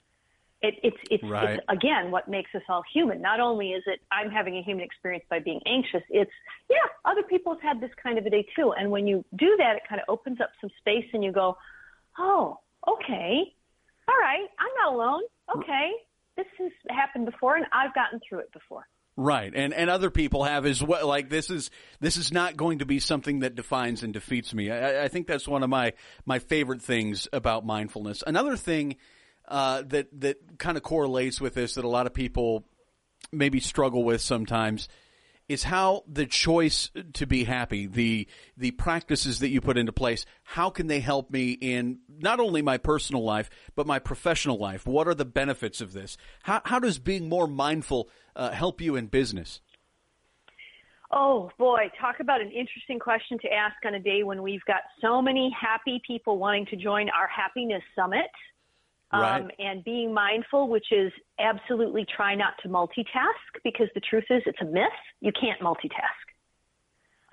It, 0.61 0.75
it's, 0.83 0.97
it's, 1.09 1.23
right. 1.23 1.51
it's, 1.51 1.65
again, 1.69 2.11
what 2.11 2.27
makes 2.27 2.53
us 2.53 2.61
all 2.67 2.83
human. 2.93 3.21
Not 3.21 3.39
only 3.39 3.71
is 3.71 3.83
it, 3.87 4.01
I'm 4.11 4.29
having 4.29 4.57
a 4.57 4.61
human 4.61 4.83
experience 4.83 5.23
by 5.29 5.39
being 5.39 5.61
anxious, 5.65 6.03
it's, 6.09 6.31
yeah, 6.69 6.77
other 7.05 7.23
people 7.23 7.53
have 7.53 7.61
had 7.61 7.81
this 7.81 7.91
kind 8.01 8.17
of 8.17 8.25
a 8.25 8.29
day 8.29 8.45
too. 8.55 8.73
And 8.73 8.91
when 8.91 9.07
you 9.07 9.23
do 9.35 9.55
that, 9.57 9.77
it 9.77 9.83
kind 9.87 10.01
of 10.01 10.05
opens 10.09 10.41
up 10.41 10.51
some 10.59 10.69
space 10.79 11.05
and 11.13 11.23
you 11.23 11.31
go, 11.31 11.57
oh, 12.17 12.59
okay. 12.87 13.53
All 14.07 14.17
right. 14.19 14.47
I'm 14.59 14.73
not 14.83 14.93
alone. 14.93 15.21
Okay. 15.55 15.91
This 16.35 16.47
has 16.57 16.71
happened 16.89 17.25
before 17.25 17.55
and 17.55 17.65
I've 17.71 17.93
gotten 17.95 18.19
through 18.27 18.39
it 18.39 18.51
before. 18.51 18.85
Right, 19.21 19.51
and 19.53 19.73
and 19.73 19.89
other 19.89 20.09
people 20.09 20.45
have 20.45 20.65
as 20.65 20.81
well. 20.81 21.05
Like 21.05 21.29
this 21.29 21.49
is 21.49 21.71
this 21.99 22.15
is 22.15 22.31
not 22.31 22.55
going 22.55 22.79
to 22.79 22.85
be 22.85 23.01
something 23.01 23.39
that 23.39 23.53
defines 23.53 24.01
and 24.01 24.13
defeats 24.13 24.53
me. 24.53 24.71
I, 24.71 25.03
I 25.03 25.07
think 25.09 25.27
that's 25.27 25.45
one 25.45 25.61
of 25.61 25.69
my 25.69 25.91
my 26.25 26.39
favorite 26.39 26.81
things 26.81 27.27
about 27.33 27.65
mindfulness. 27.65 28.23
Another 28.25 28.55
thing 28.55 28.95
uh, 29.45 29.83
that 29.87 30.07
that 30.21 30.57
kind 30.57 30.77
of 30.77 30.83
correlates 30.83 31.41
with 31.41 31.53
this 31.53 31.73
that 31.73 31.83
a 31.83 31.89
lot 31.89 32.07
of 32.07 32.13
people 32.13 32.63
maybe 33.29 33.59
struggle 33.59 34.05
with 34.05 34.21
sometimes 34.21 34.87
is 35.49 35.63
how 35.63 36.03
the 36.07 36.27
choice 36.27 36.91
to 37.13 37.25
be 37.25 37.43
happy, 37.43 37.87
the 37.87 38.27
the 38.55 38.71
practices 38.71 39.39
that 39.39 39.49
you 39.49 39.59
put 39.59 39.77
into 39.77 39.91
place, 39.91 40.25
how 40.43 40.69
can 40.69 40.87
they 40.87 40.99
help 40.99 41.31
me 41.31 41.51
in 41.51 41.99
not 42.07 42.39
only 42.39 42.61
my 42.61 42.77
personal 42.77 43.23
life 43.23 43.49
but 43.75 43.87
my 43.87 43.99
professional 43.99 44.57
life? 44.57 44.85
What 44.85 45.07
are 45.07 45.15
the 45.15 45.25
benefits 45.25 45.81
of 45.81 45.91
this? 45.91 46.15
How 46.43 46.61
how 46.63 46.79
does 46.79 46.99
being 46.99 47.27
more 47.27 47.47
mindful 47.47 48.09
uh, 48.39 48.51
help 48.51 48.79
you 48.79 48.95
in 48.95 49.07
business? 49.07 49.59
Oh 51.11 51.51
boy, 51.57 51.91
talk 51.99 52.19
about 52.19 52.39
an 52.39 52.51
interesting 52.51 52.99
question 52.99 53.37
to 53.39 53.51
ask 53.51 53.75
on 53.85 53.95
a 53.95 53.99
day 53.99 54.23
when 54.23 54.41
we've 54.41 54.63
got 54.65 54.81
so 55.01 55.21
many 55.21 55.53
happy 55.59 56.01
people 56.05 56.37
wanting 56.37 56.65
to 56.67 56.75
join 56.75 57.09
our 57.09 57.27
happiness 57.27 57.81
summit 57.95 58.29
right. 59.11 59.41
um, 59.41 59.49
and 59.59 59.83
being 59.83 60.13
mindful, 60.13 60.69
which 60.69 60.85
is 60.91 61.11
absolutely 61.39 62.05
try 62.15 62.35
not 62.35 62.53
to 62.61 62.69
multitask 62.69 63.41
because 63.63 63.87
the 63.95 64.01
truth 64.01 64.25
is 64.29 64.41
it's 64.45 64.61
a 64.61 64.65
myth. 64.65 64.87
You 65.19 65.31
can't 65.39 65.59
multitask. 65.59 66.29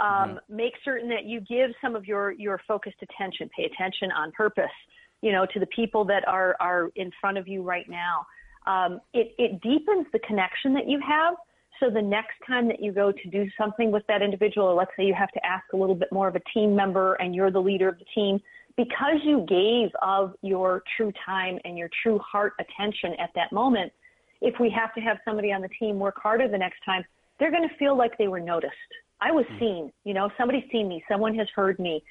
Um, 0.01 0.07
mm-hmm. 0.09 0.57
Make 0.57 0.73
certain 0.85 1.09
that 1.11 1.25
you 1.25 1.41
give 1.41 1.71
some 1.83 1.95
of 1.95 2.07
your, 2.07 2.33
your 2.33 2.61
focused 2.67 2.99
attention, 3.03 3.49
pay 3.55 3.65
attention 3.65 4.11
on 4.11 4.33
purpose, 4.33 4.65
you 5.21 5.33
know, 5.33 5.47
to 5.53 5.61
the 5.61 5.67
people 5.67 6.05
that 6.07 6.27
are, 6.27 6.57
are 6.61 6.91
in 6.97 7.11
front 7.21 7.39
of 7.39 7.47
you 7.47 7.63
right 7.63 7.89
now. 7.89 8.27
Um, 8.67 9.01
it, 9.15 9.35
it 9.39 9.61
deepens 9.61 10.07
the 10.13 10.19
connection 10.21 10.75
that 10.75 10.89
you 10.89 11.01
have. 11.07 11.35
So 11.79 11.91
the 11.91 12.03
next 12.03 12.35
time 12.47 12.69
that 12.69 12.83
you 12.83 12.91
go 12.91 13.13
to 13.13 13.31
do 13.31 13.47
something 13.59 13.91
with 13.91 14.03
that 14.09 14.23
individual, 14.23 14.69
or 14.69 14.75
let's 14.75 14.91
say 14.97 15.05
you 15.05 15.15
have 15.15 15.31
to 15.33 15.47
ask 15.47 15.65
a 15.75 15.77
little 15.77 15.95
bit 15.95 16.11
more 16.11 16.27
of 16.27 16.35
a 16.35 16.41
team 16.55 16.75
member 16.75 17.15
and 17.15 17.35
you're 17.35 17.51
the 17.51 17.61
leader 17.61 17.89
of 17.89 17.99
the 17.99 18.07
team, 18.15 18.41
because 18.77 19.17
you 19.25 19.45
gave 19.49 19.91
of 20.03 20.35
your 20.43 20.83
true 20.97 21.13
time 21.25 21.59
and 21.65 21.77
your 21.77 21.91
true 22.03 22.19
heart 22.19 22.55
attention 22.61 23.13
at 23.19 23.31
that 23.35 23.53
moment, 23.53 23.93
if 24.41 24.55
we 24.61 24.71
have 24.71 24.95
to 24.95 25.01
have 25.01 25.19
somebody 25.25 25.53
on 25.53 25.63
the 25.63 25.69
team 25.79 25.99
work 25.99 26.17
harder 26.23 26.49
the 26.49 26.59
next 26.59 26.79
time, 26.85 27.05
they're 27.39 27.51
going 27.51 27.69
to 27.69 27.75
feel 27.77 27.97
like 27.97 28.17
they 28.19 28.29
were 28.29 28.41
noticed. 28.41 28.73
I 29.21 29.31
was 29.33 29.47
hmm. 29.53 29.59
seen, 29.59 29.93
you 30.05 30.15
know, 30.15 30.31
somebody's 30.39 30.65
seen 30.71 30.89
me, 30.89 31.03
someone 31.11 31.35
has 31.37 31.49
heard 31.55 31.79
me. 31.79 32.03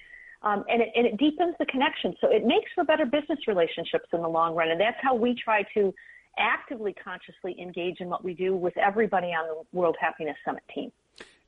Um, 0.44 0.64
and, 0.70 0.82
it, 0.82 0.90
and 0.96 1.08
it 1.08 1.18
deepens 1.18 1.56
the 1.60 1.66
connection. 1.66 2.14
So 2.22 2.32
it 2.32 2.46
makes 2.46 2.72
for 2.76 2.84
better 2.84 3.06
business 3.06 3.40
relationships 3.48 4.06
in 4.14 4.22
the 4.22 4.28
long 4.28 4.54
run. 4.54 4.70
And 4.70 4.80
that's 4.80 4.98
how 5.02 5.16
we 5.16 5.34
try 5.34 5.64
to 5.74 5.94
actively, 6.38 6.94
consciously 6.94 7.56
engage 7.60 8.00
in 8.00 8.10
what 8.10 8.24
we 8.24 8.34
do 8.34 8.56
with 8.56 8.78
everybody 8.78 9.28
on 9.28 9.48
the 9.48 9.78
World 9.78 9.96
Happiness 10.00 10.36
Summit 10.46 10.64
team. 10.74 10.92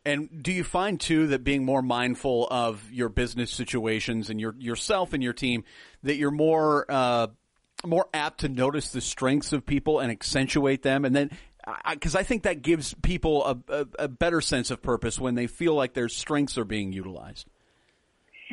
And 0.06 0.41
do 0.41 0.53
you 0.53 0.63
find 0.63 1.00
too 1.00 1.27
that 1.27 1.44
being 1.44 1.65
more 1.65 1.82
mindful 1.82 2.48
of 2.50 2.89
your 2.91 3.10
business 3.10 3.51
situations 3.51 4.29
and 4.29 4.39
your 4.39 4.56
yourself 4.58 5.12
and 5.12 5.22
your 5.22 5.34
team 5.34 5.65
that 6.03 6.15
you're 6.15 6.32
more 6.32 6.86
uh, 6.88 7.27
more 7.86 8.08
apt 8.13 8.39
to 8.41 8.50
notice 8.50 8.89
the 8.89 9.01
strengths 9.01 9.51
of 9.51 9.65
people 9.65 10.00
and 10.00 10.10
accentuate 10.10 10.82
them, 10.82 11.03
and 11.03 11.13
then 11.13 11.32
because 11.91 12.15
I, 12.15 12.22
I, 12.22 12.24
think 12.24 12.44
that 12.44 12.62
gives 12.62 12.94
people 13.01 13.46
a, 13.46 13.58
a, 13.67 13.88
a 14.00 14.08
better 14.08 14.39
sense 14.39 14.72
of 14.72 14.82
purpose 14.82 15.20
when 15.20 15.36
they 15.36 15.48
feel 15.48 15.74
like 15.74 15.94
their 15.94 16.08
strengths 16.08 16.58
are 16.58 16.63
being 16.63 16.94
utilized. 16.94 17.46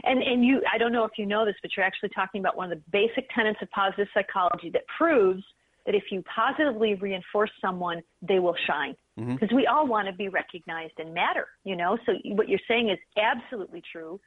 And 0.03 0.23
and 0.23 0.45
you, 0.45 0.61
I 0.73 0.79
don't 0.79 0.93
know 0.93 1.05
if 1.05 1.13
you 1.17 1.27
know 1.27 1.45
this, 1.45 1.55
but 1.63 1.71
you're 1.77 1.87
actually 1.87 2.09
talking 2.09 2.41
about 2.41 2.57
one 2.57 2.73
of 2.73 2.79
the 2.79 2.85
basic 2.91 3.29
tenets 3.33 3.61
of 3.63 3.71
positive 3.71 4.09
psychology 4.13 4.71
that 4.71 4.83
proves 4.99 5.45
that 5.87 5.95
if 5.95 6.05
you 6.11 6.23
positively 6.35 6.95
reinforce 6.95 7.51
someone, 7.61 8.03
they 8.23 8.39
will 8.39 8.57
shine. 8.67 8.95
Because 9.17 9.37
mm-hmm. 9.37 9.57
we 9.57 9.67
all 9.67 9.87
want 9.87 10.09
to 10.09 10.15
be 10.15 10.29
recognized 10.29 10.95
and 10.99 11.15
matter, 11.15 11.47
you 11.63 11.77
know? 11.77 11.97
So 12.05 12.15
what 12.35 12.49
you're 12.49 12.67
saying 12.67 12.91
is 12.91 12.99
absolutely 13.17 13.83
true. 13.93 14.21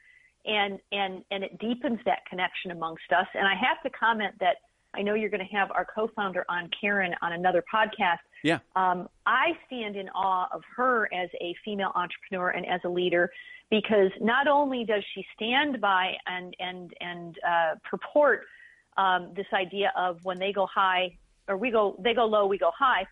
and 0.44 0.78
and 0.92 1.22
and 1.30 1.44
it 1.44 1.58
deepens 1.58 1.98
that 2.06 2.20
connection 2.28 2.70
amongst 2.70 3.12
us. 3.16 3.26
And 3.34 3.46
I 3.46 3.54
have 3.54 3.82
to 3.84 3.90
comment 3.90 4.34
that 4.40 4.56
I 4.94 5.02
know 5.02 5.14
you're 5.14 5.30
going 5.30 5.46
to 5.46 5.56
have 5.56 5.70
our 5.72 5.84
co-founder 5.94 6.44
on 6.48 6.70
Karen 6.80 7.14
on 7.22 7.32
another 7.32 7.62
podcast. 7.72 8.18
Yeah. 8.42 8.60
Um, 8.74 9.08
I 9.26 9.50
stand 9.66 9.96
in 9.96 10.08
awe 10.10 10.48
of 10.52 10.62
her 10.76 11.12
as 11.12 11.28
a 11.40 11.54
female 11.64 11.92
entrepreneur 11.94 12.50
and 12.50 12.66
as 12.66 12.80
a 12.84 12.88
leader 12.88 13.30
because 13.70 14.10
not 14.20 14.48
only 14.48 14.84
does 14.84 15.04
she 15.14 15.24
stand 15.34 15.80
by 15.80 16.12
and 16.26 16.54
and 16.58 16.92
and 17.00 17.38
uh, 17.46 17.74
purport 17.88 18.46
um, 18.96 19.32
this 19.36 19.46
idea 19.52 19.92
of 19.96 20.18
when 20.22 20.38
they 20.38 20.52
go 20.52 20.66
high 20.66 21.16
or 21.48 21.56
we 21.56 21.70
go 21.70 21.96
they 22.02 22.14
go 22.14 22.24
low 22.24 22.46
we 22.46 22.58
go 22.58 22.70
high, 22.76 23.06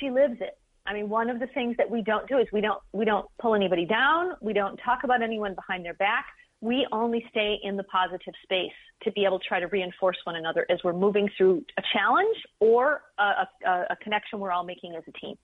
she 0.00 0.10
lives 0.10 0.36
it. 0.40 0.58
I 0.84 0.94
mean, 0.94 1.08
one 1.08 1.30
of 1.30 1.38
the 1.38 1.46
things 1.48 1.76
that 1.76 1.88
we 1.88 2.02
don't 2.02 2.28
do 2.28 2.38
is 2.38 2.46
we 2.52 2.60
don't 2.60 2.80
we 2.92 3.04
don't 3.04 3.26
pull 3.40 3.54
anybody 3.54 3.86
down. 3.86 4.32
We 4.40 4.52
don't 4.52 4.76
talk 4.78 5.04
about 5.04 5.22
anyone 5.22 5.54
behind 5.54 5.84
their 5.84 5.94
back. 5.94 6.26
We 6.60 6.86
only 6.92 7.24
stay 7.30 7.58
in 7.62 7.76
the 7.76 7.84
positive 7.84 8.34
space 8.42 8.72
to 9.02 9.10
be 9.12 9.24
able 9.24 9.40
to 9.40 9.44
try 9.46 9.58
to 9.58 9.66
reinforce 9.66 10.16
one 10.24 10.36
another 10.36 10.64
as 10.70 10.78
we're 10.84 10.92
moving 10.92 11.28
through 11.36 11.64
a 11.76 11.82
challenge 11.92 12.36
or 12.60 13.02
a, 13.18 13.46
a, 13.66 13.70
a 13.90 13.96
connection 14.00 14.38
we're 14.38 14.52
all 14.52 14.64
making 14.64 14.94
as 14.94 15.02
a 15.08 15.12
team. 15.18 15.36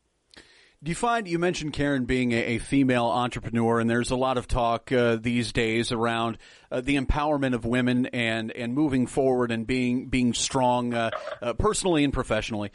Do 0.80 0.90
you 0.90 0.94
find 0.94 1.26
you 1.26 1.40
mentioned 1.40 1.73
Karen 1.73 2.04
being 2.04 2.30
a, 2.30 2.37
a 2.37 2.58
female 2.58 3.06
entrepreneur, 3.06 3.80
and 3.80 3.90
there's 3.90 4.12
a 4.12 4.16
lot 4.16 4.38
of 4.38 4.47
talk 4.47 4.92
uh, 4.92 5.16
these 5.16 5.52
days 5.52 5.90
around 5.90 6.38
uh, 6.70 6.80
the 6.80 6.97
empowerment 6.97 7.54
of 7.54 7.64
women 7.64 8.06
and 8.06 8.52
and 8.52 8.75
moving 8.75 9.08
forward 9.08 9.50
and 9.50 9.66
being 9.66 10.08
being 10.08 10.32
strong 10.32 10.94
uh, 10.94 11.11
uh 11.42 11.52
personally 11.54 12.04
and 12.04 12.12
professionally. 12.12 12.70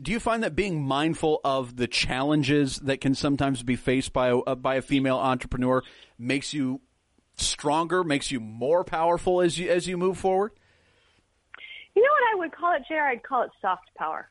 Do 0.00 0.12
you 0.12 0.18
find 0.18 0.42
that 0.44 0.56
being 0.56 0.82
mindful 0.82 1.42
of 1.44 1.76
the 1.76 1.86
challenges 1.86 2.78
that 2.78 3.02
can 3.02 3.14
sometimes 3.14 3.62
be 3.62 3.76
faced 3.76 4.14
by 4.14 4.28
a, 4.28 4.38
uh, 4.38 4.54
by 4.54 4.76
a 4.76 4.82
female 4.82 5.18
entrepreneur 5.18 5.82
makes 6.18 6.54
you 6.54 6.80
stronger, 7.36 8.02
makes 8.02 8.30
you 8.30 8.40
more 8.40 8.82
powerful 8.82 9.42
as 9.42 9.58
you 9.58 9.68
as 9.70 9.86
you 9.86 9.98
move 9.98 10.16
forward? 10.16 10.52
You 11.94 12.02
know 12.02 12.08
what 12.08 12.34
I 12.34 12.38
would 12.38 12.52
call 12.52 12.74
it, 12.74 12.82
J.R.? 12.88 13.08
I'd 13.08 13.22
call 13.22 13.42
it 13.42 13.50
soft 13.60 13.90
power. 13.94 14.30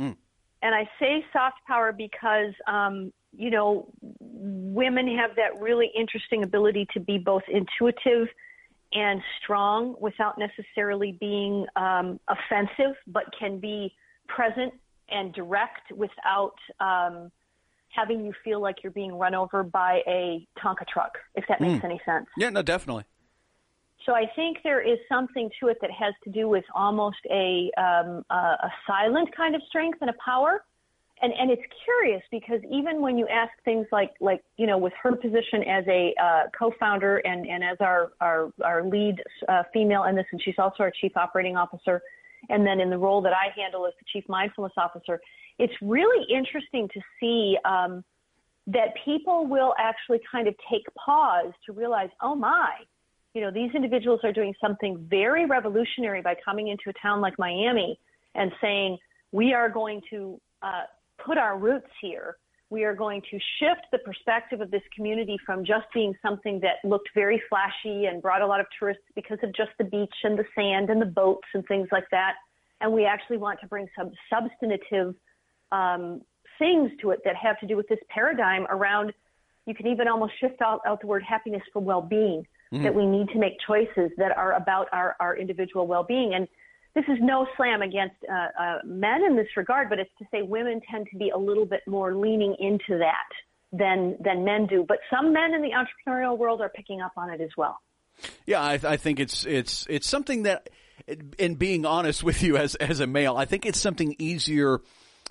Mm. 0.00 0.16
And 0.64 0.74
I 0.74 0.88
say 0.98 1.22
soft 1.30 1.58
power 1.68 1.92
because, 1.92 2.54
um, 2.66 3.12
you 3.36 3.50
know, 3.50 3.86
women 4.00 5.14
have 5.18 5.36
that 5.36 5.60
really 5.60 5.90
interesting 5.94 6.42
ability 6.42 6.88
to 6.94 7.00
be 7.00 7.18
both 7.18 7.42
intuitive 7.48 8.28
and 8.94 9.20
strong 9.42 9.94
without 10.00 10.38
necessarily 10.38 11.12
being 11.20 11.66
um, 11.76 12.18
offensive, 12.28 12.96
but 13.06 13.24
can 13.38 13.58
be 13.58 13.94
present 14.26 14.72
and 15.10 15.34
direct 15.34 15.92
without 15.92 16.56
um, 16.80 17.30
having 17.90 18.24
you 18.24 18.32
feel 18.42 18.62
like 18.62 18.76
you're 18.82 18.92
being 18.92 19.12
run 19.18 19.34
over 19.34 19.62
by 19.62 20.00
a 20.06 20.46
Tonka 20.58 20.88
truck, 20.88 21.18
if 21.34 21.44
that 21.50 21.60
makes 21.60 21.82
mm. 21.82 21.84
any 21.84 22.00
sense. 22.06 22.26
Yeah, 22.38 22.48
no, 22.48 22.62
definitely. 22.62 23.04
So 24.06 24.14
I 24.14 24.26
think 24.36 24.58
there 24.62 24.80
is 24.80 24.98
something 25.08 25.50
to 25.60 25.68
it 25.68 25.78
that 25.80 25.90
has 25.90 26.14
to 26.24 26.30
do 26.30 26.48
with 26.48 26.64
almost 26.74 27.18
a 27.30 27.70
um, 27.78 28.24
a, 28.30 28.70
silent 28.86 29.34
kind 29.34 29.54
of 29.54 29.62
strength 29.68 29.98
and 30.00 30.10
a 30.10 30.14
power. 30.24 30.64
And, 31.22 31.32
and 31.32 31.50
it's 31.50 31.62
curious 31.84 32.22
because 32.30 32.60
even 32.70 33.00
when 33.00 33.16
you 33.16 33.26
ask 33.28 33.50
things 33.64 33.86
like 33.92 34.12
like 34.20 34.42
you 34.56 34.66
know 34.66 34.76
with 34.76 34.92
her 35.02 35.14
position 35.16 35.62
as 35.62 35.84
a 35.86 36.12
uh, 36.22 36.42
co-founder 36.58 37.18
and 37.18 37.46
and 37.46 37.64
as 37.64 37.78
our 37.80 38.12
our, 38.20 38.52
our 38.62 38.84
lead 38.84 39.16
uh, 39.48 39.62
female 39.72 40.04
in 40.04 40.16
this, 40.16 40.26
and 40.32 40.42
she's 40.42 40.56
also 40.58 40.82
our 40.82 40.92
chief 41.00 41.16
operating 41.16 41.56
officer, 41.56 42.02
and 42.50 42.66
then 42.66 42.80
in 42.80 42.90
the 42.90 42.98
role 42.98 43.22
that 43.22 43.32
I 43.32 43.58
handle 43.58 43.86
as 43.86 43.94
the 43.98 44.04
chief 44.12 44.28
mindfulness 44.28 44.74
officer, 44.76 45.20
it's 45.58 45.74
really 45.80 46.26
interesting 46.28 46.88
to 46.92 47.00
see 47.20 47.56
um, 47.64 48.04
that 48.66 48.88
people 49.04 49.46
will 49.46 49.74
actually 49.78 50.20
kind 50.30 50.48
of 50.48 50.54
take 50.70 50.82
pause 50.94 51.52
to 51.66 51.72
realize, 51.72 52.08
oh 52.22 52.34
my, 52.34 52.70
you 53.34 53.40
know, 53.40 53.50
these 53.50 53.70
individuals 53.74 54.20
are 54.22 54.32
doing 54.32 54.54
something 54.60 55.06
very 55.10 55.44
revolutionary 55.44 56.22
by 56.22 56.36
coming 56.44 56.68
into 56.68 56.84
a 56.88 56.92
town 57.02 57.20
like 57.20 57.34
Miami 57.36 57.98
and 58.36 58.52
saying, 58.60 58.96
we 59.32 59.52
are 59.52 59.68
going 59.68 60.00
to 60.10 60.40
uh, 60.62 60.84
put 61.24 61.36
our 61.36 61.58
roots 61.58 61.90
here. 62.00 62.36
We 62.70 62.84
are 62.84 62.94
going 62.94 63.22
to 63.22 63.38
shift 63.58 63.86
the 63.90 63.98
perspective 63.98 64.60
of 64.60 64.70
this 64.70 64.82
community 64.94 65.36
from 65.44 65.64
just 65.64 65.86
being 65.92 66.14
something 66.22 66.60
that 66.60 66.88
looked 66.88 67.08
very 67.14 67.42
flashy 67.48 68.06
and 68.06 68.22
brought 68.22 68.40
a 68.40 68.46
lot 68.46 68.60
of 68.60 68.66
tourists 68.78 69.02
because 69.16 69.38
of 69.42 69.52
just 69.54 69.70
the 69.78 69.84
beach 69.84 70.14
and 70.22 70.38
the 70.38 70.44
sand 70.54 70.88
and 70.90 71.02
the 71.02 71.06
boats 71.06 71.46
and 71.54 71.66
things 71.66 71.88
like 71.90 72.08
that. 72.12 72.34
And 72.80 72.92
we 72.92 73.04
actually 73.04 73.38
want 73.38 73.60
to 73.60 73.66
bring 73.66 73.88
some 73.98 74.12
substantive 74.32 75.14
um, 75.72 76.22
things 76.58 76.92
to 77.00 77.10
it 77.10 77.20
that 77.24 77.34
have 77.34 77.58
to 77.60 77.66
do 77.66 77.76
with 77.76 77.88
this 77.88 77.98
paradigm 78.08 78.66
around. 78.70 79.12
You 79.66 79.74
can 79.74 79.88
even 79.88 80.06
almost 80.06 80.34
shift 80.40 80.62
out, 80.62 80.80
out 80.86 81.00
the 81.00 81.08
word 81.08 81.24
happiness 81.24 81.62
for 81.72 81.80
well-being 81.80 82.46
mm-hmm. 82.74 82.84
that 82.84 82.94
we 82.94 83.06
need 83.06 83.28
to 83.28 83.38
make 83.38 83.54
choices 83.66 84.10
that 84.16 84.36
are 84.36 84.52
about 84.52 84.88
our, 84.92 85.16
our 85.20 85.36
individual 85.36 85.86
well 85.86 86.04
being. 86.04 86.34
And 86.34 86.48
this 86.94 87.04
is 87.08 87.18
no 87.20 87.46
slam 87.56 87.82
against 87.82 88.16
uh, 88.30 88.62
uh, 88.62 88.78
men 88.84 89.24
in 89.24 89.36
this 89.36 89.48
regard, 89.56 89.88
but 89.88 89.98
it's 89.98 90.10
to 90.18 90.24
say 90.30 90.42
women 90.42 90.80
tend 90.90 91.06
to 91.10 91.16
be 91.16 91.30
a 91.30 91.38
little 91.38 91.66
bit 91.66 91.80
more 91.86 92.14
leaning 92.14 92.54
into 92.58 92.98
that 92.98 93.28
than 93.72 94.16
than 94.20 94.44
men 94.44 94.66
do. 94.66 94.84
But 94.86 94.98
some 95.10 95.32
men 95.32 95.54
in 95.54 95.62
the 95.62 95.70
entrepreneurial 95.70 96.38
world 96.38 96.60
are 96.60 96.68
picking 96.68 97.00
up 97.00 97.12
on 97.16 97.30
it 97.30 97.40
as 97.40 97.50
well. 97.56 97.78
Yeah, 98.46 98.62
I, 98.62 98.74
I 98.74 98.96
think 98.96 99.18
it's 99.18 99.44
it's 99.44 99.86
it's 99.90 100.08
something 100.08 100.44
that, 100.44 100.70
in 101.38 101.56
being 101.56 101.84
honest 101.84 102.22
with 102.22 102.42
you 102.42 102.56
as 102.56 102.76
as 102.76 103.00
a 103.00 103.06
male, 103.06 103.36
I 103.36 103.44
think 103.44 103.66
it's 103.66 103.80
something 103.80 104.14
easier 104.18 104.80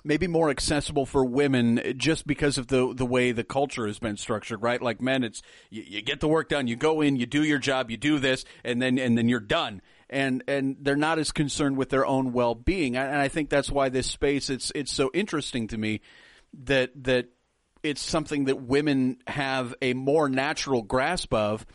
maybe 0.04 0.26
more 0.26 0.50
accessible 0.50 1.06
for 1.06 1.24
women 1.24 1.94
just 1.96 2.26
because 2.26 2.58
of 2.58 2.68
the 2.68 2.92
the 2.94 3.06
way 3.06 3.32
the 3.32 3.44
culture 3.44 3.86
has 3.86 3.98
been 3.98 4.16
structured, 4.16 4.62
right? 4.62 4.80
Like 4.80 5.00
men, 5.00 5.24
it's 5.24 5.42
you, 5.70 5.82
you 5.86 6.02
get 6.02 6.20
the 6.20 6.28
work 6.28 6.48
done, 6.48 6.66
you 6.66 6.76
go 6.76 7.00
in, 7.00 7.16
you 7.16 7.26
do 7.26 7.42
your 7.42 7.58
job, 7.58 7.90
you 7.90 7.96
do 7.96 8.18
this, 8.18 8.44
and 8.62 8.80
then 8.80 8.98
and 8.98 9.16
then 9.16 9.28
you're 9.28 9.40
done. 9.40 9.80
And 10.10 10.44
and 10.46 10.76
they're 10.80 10.96
not 10.96 11.18
as 11.18 11.32
concerned 11.32 11.76
with 11.76 11.88
their 11.88 12.06
own 12.06 12.32
well 12.32 12.54
being, 12.54 12.96
and 12.96 13.16
I 13.16 13.28
think 13.28 13.48
that's 13.48 13.70
why 13.70 13.88
this 13.88 14.06
space 14.06 14.50
it's 14.50 14.70
it's 14.74 14.92
so 14.92 15.10
interesting 15.14 15.68
to 15.68 15.78
me 15.78 16.02
that 16.64 16.90
that 17.04 17.30
it's 17.82 18.02
something 18.02 18.44
that 18.44 18.62
women 18.62 19.18
have 19.26 19.74
a 19.82 19.94
more 19.94 20.28
natural 20.28 20.82
grasp 20.82 21.32
of 21.34 21.66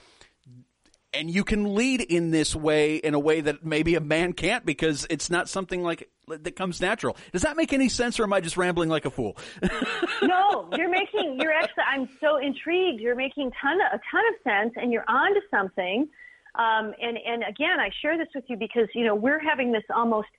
and 1.13 1.29
you 1.29 1.43
can 1.43 1.75
lead 1.75 2.01
in 2.01 2.31
this 2.31 2.55
way 2.55 2.97
in 2.97 3.13
a 3.13 3.19
way 3.19 3.41
that 3.41 3.65
maybe 3.65 3.95
a 3.95 4.01
man 4.01 4.33
can't 4.33 4.65
because 4.65 5.07
it's 5.09 5.29
not 5.29 5.49
something 5.49 5.81
like 5.81 6.09
that 6.29 6.55
comes 6.55 6.81
natural. 6.81 7.17
Does 7.31 7.41
that 7.43 7.57
make 7.57 7.73
any 7.73 7.89
sense 7.89 8.19
or 8.19 8.23
am 8.23 8.33
I 8.33 8.41
just 8.41 8.57
rambling 8.57 8.89
like 8.89 9.05
a 9.05 9.09
fool? 9.09 9.37
no, 10.21 10.69
you're 10.77 10.89
making 10.89 11.39
you're 11.41 11.53
actually 11.53 11.83
I'm 11.91 12.09
so 12.21 12.37
intrigued. 12.37 13.01
You're 13.01 13.15
making 13.15 13.51
ton 13.61 13.79
of, 13.81 13.99
a 13.99 14.01
ton 14.11 14.23
of 14.29 14.35
sense 14.43 14.73
and 14.77 14.91
you're 14.91 15.05
onto 15.07 15.41
something. 15.51 16.07
Um, 16.55 16.93
and 17.01 17.17
and 17.25 17.43
again, 17.47 17.79
I 17.79 17.89
share 18.01 18.17
this 18.17 18.27
with 18.33 18.45
you 18.47 18.57
because 18.57 18.87
you 18.93 19.05
know 19.05 19.15
we're 19.15 19.39
having 19.39 19.71
this 19.71 19.83
almost 19.93 20.29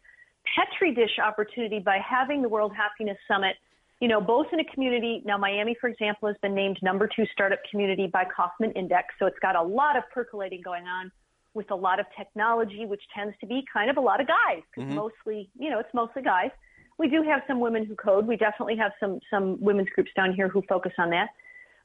petri 0.57 0.95
dish 0.95 1.19
opportunity 1.23 1.79
by 1.79 1.99
having 1.99 2.43
the 2.43 2.49
World 2.49 2.73
Happiness 2.75 3.19
Summit 3.29 3.57
you 4.01 4.09
know, 4.09 4.21
both 4.21 4.47
in 4.53 4.61
a 4.61 4.65
community. 4.65 5.23
Now, 5.27 5.37
Miami, 5.37 5.77
for 5.79 5.89
example, 5.89 6.29
has 6.29 6.37
been 6.41 6.55
named 6.55 6.79
number 6.83 7.07
two 7.07 7.27
startup 7.33 7.59
community 7.71 8.07
by 8.07 8.25
Kauffman 8.25 8.73
Index. 8.73 9.09
So 9.19 9.27
it's 9.27 9.39
got 9.41 9.57
a 9.57 9.63
lot 9.63 9.97
of 9.97 10.05
percolating 10.13 10.63
going 10.63 10.85
on 10.87 11.13
with 11.55 11.71
a 11.71 11.75
lot 11.75 11.99
of 11.99 12.07
technology, 12.17 12.87
which 12.87 13.03
tends 13.15 13.35
to 13.41 13.47
be 13.47 13.65
kind 13.73 13.91
of 13.91 13.97
a 13.97 14.01
lot 14.01 14.21
of 14.21 14.27
guys 14.27 14.63
because 14.71 14.89
mm-hmm. 14.89 14.97
mostly, 14.97 15.51
you 15.59 15.71
know, 15.71 15.79
it's 15.79 15.93
mostly 15.93 16.23
guys. 16.23 16.51
We 16.99 17.09
do 17.09 17.23
have 17.23 17.41
some 17.49 17.61
women 17.61 17.85
who 17.85 17.97
code. 17.97 18.27
We 18.27 18.37
definitely 18.37 18.77
have 18.77 18.93
some, 19.01 19.19
some 19.31 19.61
women's 19.61 19.89
groups 19.95 20.11
down 20.15 20.35
here 20.35 20.49
who 20.49 20.63
focus 20.69 20.93
on 20.99 21.11
that. 21.11 21.29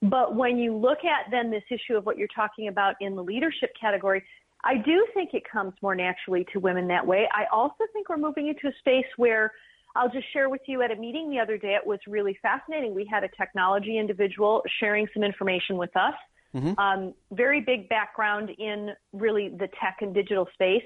But 0.01 0.35
when 0.35 0.57
you 0.57 0.75
look 0.75 0.99
at 0.99 1.31
then 1.31 1.49
this 1.49 1.63
issue 1.71 1.97
of 1.97 2.05
what 2.05 2.17
you're 2.17 2.27
talking 2.35 2.67
about 2.67 2.95
in 3.01 3.15
the 3.15 3.23
leadership 3.23 3.71
category, 3.79 4.23
I 4.63 4.75
do 4.75 5.05
think 5.13 5.33
it 5.33 5.43
comes 5.49 5.73
more 5.81 5.95
naturally 5.95 6.45
to 6.53 6.59
women 6.59 6.87
that 6.87 7.05
way. 7.05 7.27
I 7.31 7.45
also 7.51 7.85
think 7.93 8.09
we're 8.09 8.17
moving 8.17 8.47
into 8.47 8.67
a 8.67 8.77
space 8.79 9.05
where 9.17 9.51
I'll 9.95 10.09
just 10.09 10.31
share 10.33 10.49
with 10.49 10.61
you 10.65 10.81
at 10.81 10.91
a 10.91 10.95
meeting 10.95 11.29
the 11.29 11.39
other 11.39 11.57
day. 11.57 11.75
It 11.75 11.87
was 11.87 11.99
really 12.07 12.37
fascinating. 12.41 12.93
We 12.93 13.07
had 13.09 13.23
a 13.23 13.29
technology 13.29 13.97
individual 13.97 14.61
sharing 14.79 15.07
some 15.13 15.23
information 15.23 15.77
with 15.77 15.95
us. 15.95 16.15
Mm-hmm. 16.55 16.79
Um, 16.79 17.13
very 17.31 17.61
big 17.61 17.89
background 17.89 18.49
in 18.57 18.91
really 19.13 19.49
the 19.49 19.67
tech 19.81 19.97
and 20.01 20.13
digital 20.13 20.47
space. 20.53 20.83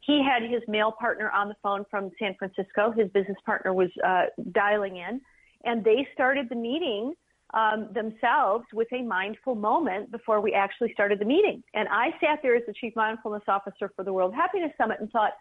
He 0.00 0.24
had 0.24 0.42
his 0.42 0.62
male 0.66 0.92
partner 0.98 1.30
on 1.30 1.48
the 1.48 1.56
phone 1.62 1.84
from 1.90 2.10
San 2.18 2.34
Francisco. 2.38 2.90
His 2.90 3.10
business 3.10 3.36
partner 3.44 3.74
was 3.74 3.90
uh, 4.04 4.24
dialing 4.52 4.96
in, 4.96 5.20
and 5.64 5.84
they 5.84 6.08
started 6.14 6.48
the 6.48 6.56
meeting 6.56 7.12
um, 7.52 7.88
themselves 7.92 8.64
with 8.72 8.88
a 8.92 9.02
mindful 9.02 9.54
moment 9.54 10.10
before 10.10 10.40
we 10.40 10.54
actually 10.54 10.92
started 10.94 11.18
the 11.18 11.24
meeting. 11.24 11.62
And 11.74 11.86
I 11.88 12.10
sat 12.20 12.38
there 12.42 12.56
as 12.56 12.62
the 12.66 12.72
chief 12.72 12.94
mindfulness 12.96 13.42
officer 13.46 13.92
for 13.94 14.04
the 14.04 14.12
World 14.12 14.34
Happiness 14.34 14.72
Summit 14.78 15.00
and 15.00 15.10
thought, 15.10 15.32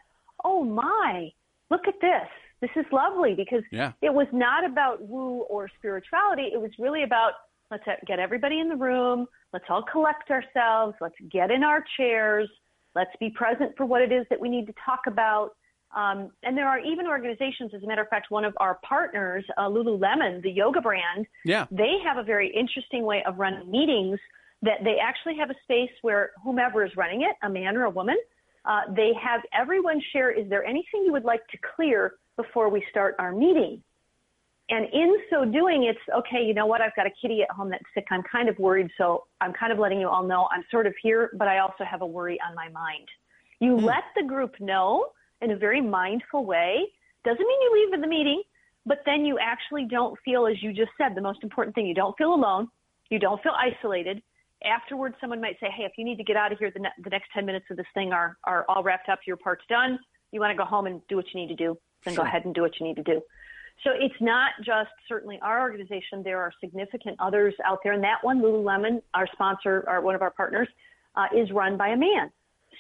"Oh 0.44 0.64
my, 0.64 1.32
look 1.70 1.88
at 1.88 1.96
this! 2.02 2.28
this 2.62 2.70
is 2.76 2.86
lovely 2.92 3.34
because 3.36 3.64
yeah. 3.72 3.94
it 4.02 4.14
was 4.14 4.28
not 4.34 4.66
about 4.66 5.02
woo 5.02 5.42
or 5.50 5.70
spirituality. 5.78 6.50
It 6.54 6.60
was 6.60 6.72
really 6.78 7.04
about 7.04 7.32
let's 7.72 7.84
get 8.08 8.20
everybody 8.20 8.60
in 8.60 8.70
the 8.70 8.76
room. 8.76 9.28
Let's 9.54 9.66
all 9.70 9.84
collect 9.84 10.32
ourselves. 10.32 10.96
Let's 11.02 11.16
get 11.32 11.52
in 11.52 11.64
our 11.64 11.84
chairs. 11.98 12.50
Let's 12.96 13.12
be 13.20 13.30
present 13.30 13.76
for 13.78 13.86
what 13.86 14.02
it 14.02 14.12
is 14.12 14.26
that 14.30 14.40
we 14.40 14.50
need 14.50 14.68
to 14.68 14.74
talk 14.84 15.02
about. 15.08 15.52
Um, 15.96 16.32
and 16.44 16.56
there 16.56 16.68
are 16.68 16.80
even 16.80 17.08
organizations, 17.08 17.72
as 17.74 17.82
a 17.82 17.88
matter 17.88 18.02
of 18.02 18.10
fact, 18.10 18.30
one 18.30 18.46
of 18.46 18.54
our 18.60 18.80
partners, 18.88 19.44
uh, 19.58 19.68
Lululemon, 19.68 20.42
the 20.44 20.52
yoga 20.52 20.82
brand, 20.82 21.26
yeah. 21.46 21.66
they 21.72 21.98
have 22.04 22.18
a 22.18 22.24
very 22.24 22.54
interesting 22.56 23.04
way 23.04 23.24
of 23.26 23.40
running 23.40 23.70
meetings 23.70 24.20
that 24.62 24.84
they 24.84 24.98
actually 25.02 25.38
have 25.38 25.50
a 25.50 25.56
space 25.64 25.92
where 26.02 26.32
whomever 26.44 26.86
is 26.86 26.92
running 26.96 27.22
it, 27.22 27.36
a 27.44 27.50
man 27.50 27.76
or 27.76 27.86
a 27.86 27.90
woman, 27.90 28.18
uh, 28.66 28.82
they 28.96 29.12
have 29.20 29.42
everyone 29.58 30.02
share, 30.14 30.32
is 30.32 30.48
there 30.50 30.64
anything 30.64 31.04
you 31.06 31.12
would 31.12 31.24
like 31.24 31.46
to 31.48 31.58
clear 31.76 32.14
before 32.36 32.70
we 32.70 32.84
start 32.92 33.16
our 33.18 33.32
meeting? 33.32 33.82
And 34.70 34.86
in 34.94 35.18
so 35.32 35.46
doing, 35.46 35.84
it's 35.86 36.00
okay, 36.16 36.44
you 36.44 36.54
know 36.54 36.68
what? 36.68 36.80
I've 36.80 36.96
got 36.96 37.08
a 37.08 37.12
kitty 37.22 37.42
at 37.42 37.50
home 37.50 37.70
that's 37.72 37.84
sick. 37.96 38.06
I'm 38.12 38.22
kind 38.32 38.48
of 38.48 38.58
worried. 38.60 38.90
So 38.98 39.26
I'm 39.42 39.52
kind 39.52 39.72
of 39.72 39.80
letting 39.80 40.00
you 40.00 40.08
all 40.08 40.24
know 40.24 40.48
I'm 40.52 40.64
sort 40.70 40.86
of 40.86 40.94
here, 41.02 41.32
but 41.38 41.48
I 41.48 41.60
also 41.60 41.84
have 41.90 42.02
a 42.02 42.06
worry 42.06 42.40
on 42.48 42.54
my 42.54 42.70
mind. 42.70 43.08
You 43.60 43.78
mm. 43.78 43.84
let 43.84 44.04
the 44.16 44.24
group 44.24 44.60
know 44.60 45.08
in 45.42 45.52
a 45.52 45.58
very 45.58 45.82
mindful 45.82 46.46
way. 46.46 46.86
Doesn't 47.26 47.40
mean 47.40 47.62
you 47.62 47.90
leave 47.92 48.02
the 48.02 48.08
meeting, 48.08 48.44
but 48.86 49.00
then 49.06 49.26
you 49.26 49.40
actually 49.40 49.86
don't 49.90 50.18
feel, 50.24 50.46
as 50.46 50.62
you 50.62 50.72
just 50.72 50.92
said, 50.98 51.16
the 51.16 51.22
most 51.22 51.40
important 51.44 51.74
thing, 51.74 51.88
you 51.88 51.96
don't 51.96 52.16
feel 52.18 52.34
alone. 52.34 52.68
You 53.10 53.18
don't 53.18 53.42
feel 53.42 53.54
isolated. 53.58 54.22
Afterwards, 54.64 55.16
someone 55.20 55.42
might 55.42 55.60
say, 55.60 55.68
hey, 55.76 55.84
if 55.84 55.94
you 55.98 56.06
need 56.06 56.18
to 56.18 56.24
get 56.24 56.36
out 56.36 56.52
of 56.52 56.60
here, 56.60 56.70
the, 56.72 56.82
ne- 56.82 57.04
the 57.04 57.10
next 57.10 57.30
10 57.34 57.46
minutes 57.46 57.66
of 57.72 57.78
this 57.78 57.86
thing 57.94 58.14
are, 58.14 58.38
are 58.44 58.66
all 58.70 58.84
wrapped 58.84 59.10
up, 59.10 59.20
your 59.26 59.38
part's 59.38 59.64
done. 59.68 59.98
You 60.32 60.40
want 60.40 60.52
to 60.52 60.58
go 60.58 60.66
home 60.66 60.86
and 60.86 61.02
do 61.08 61.16
what 61.16 61.26
you 61.34 61.42
need 61.42 61.48
to 61.48 61.56
do, 61.56 61.78
then 62.06 62.14
sure. 62.14 62.24
go 62.24 62.28
ahead 62.28 62.46
and 62.46 62.54
do 62.54 62.62
what 62.62 62.80
you 62.80 62.86
need 62.86 62.98
to 62.98 63.04
do. 63.04 63.22
So 63.84 63.92
it's 63.94 64.16
not 64.20 64.52
just 64.66 64.90
certainly 65.08 65.40
our 65.42 65.62
organization. 65.62 66.22
There 66.24 66.40
are 66.40 66.52
significant 66.60 67.18
others 67.20 67.54
out 67.66 67.80
there. 67.84 67.94
And 67.94 68.04
that 68.04 68.18
one, 68.22 68.42
Lululemon, 68.42 69.02
our 69.14 69.28
sponsor, 69.32 69.86
or 69.88 70.02
one 70.02 70.16
of 70.16 70.22
our 70.22 70.32
partners, 70.32 70.68
uh, 71.16 71.28
is 71.36 71.50
run 71.52 71.78
by 71.78 71.90
a 71.90 71.98
man. 71.98 72.32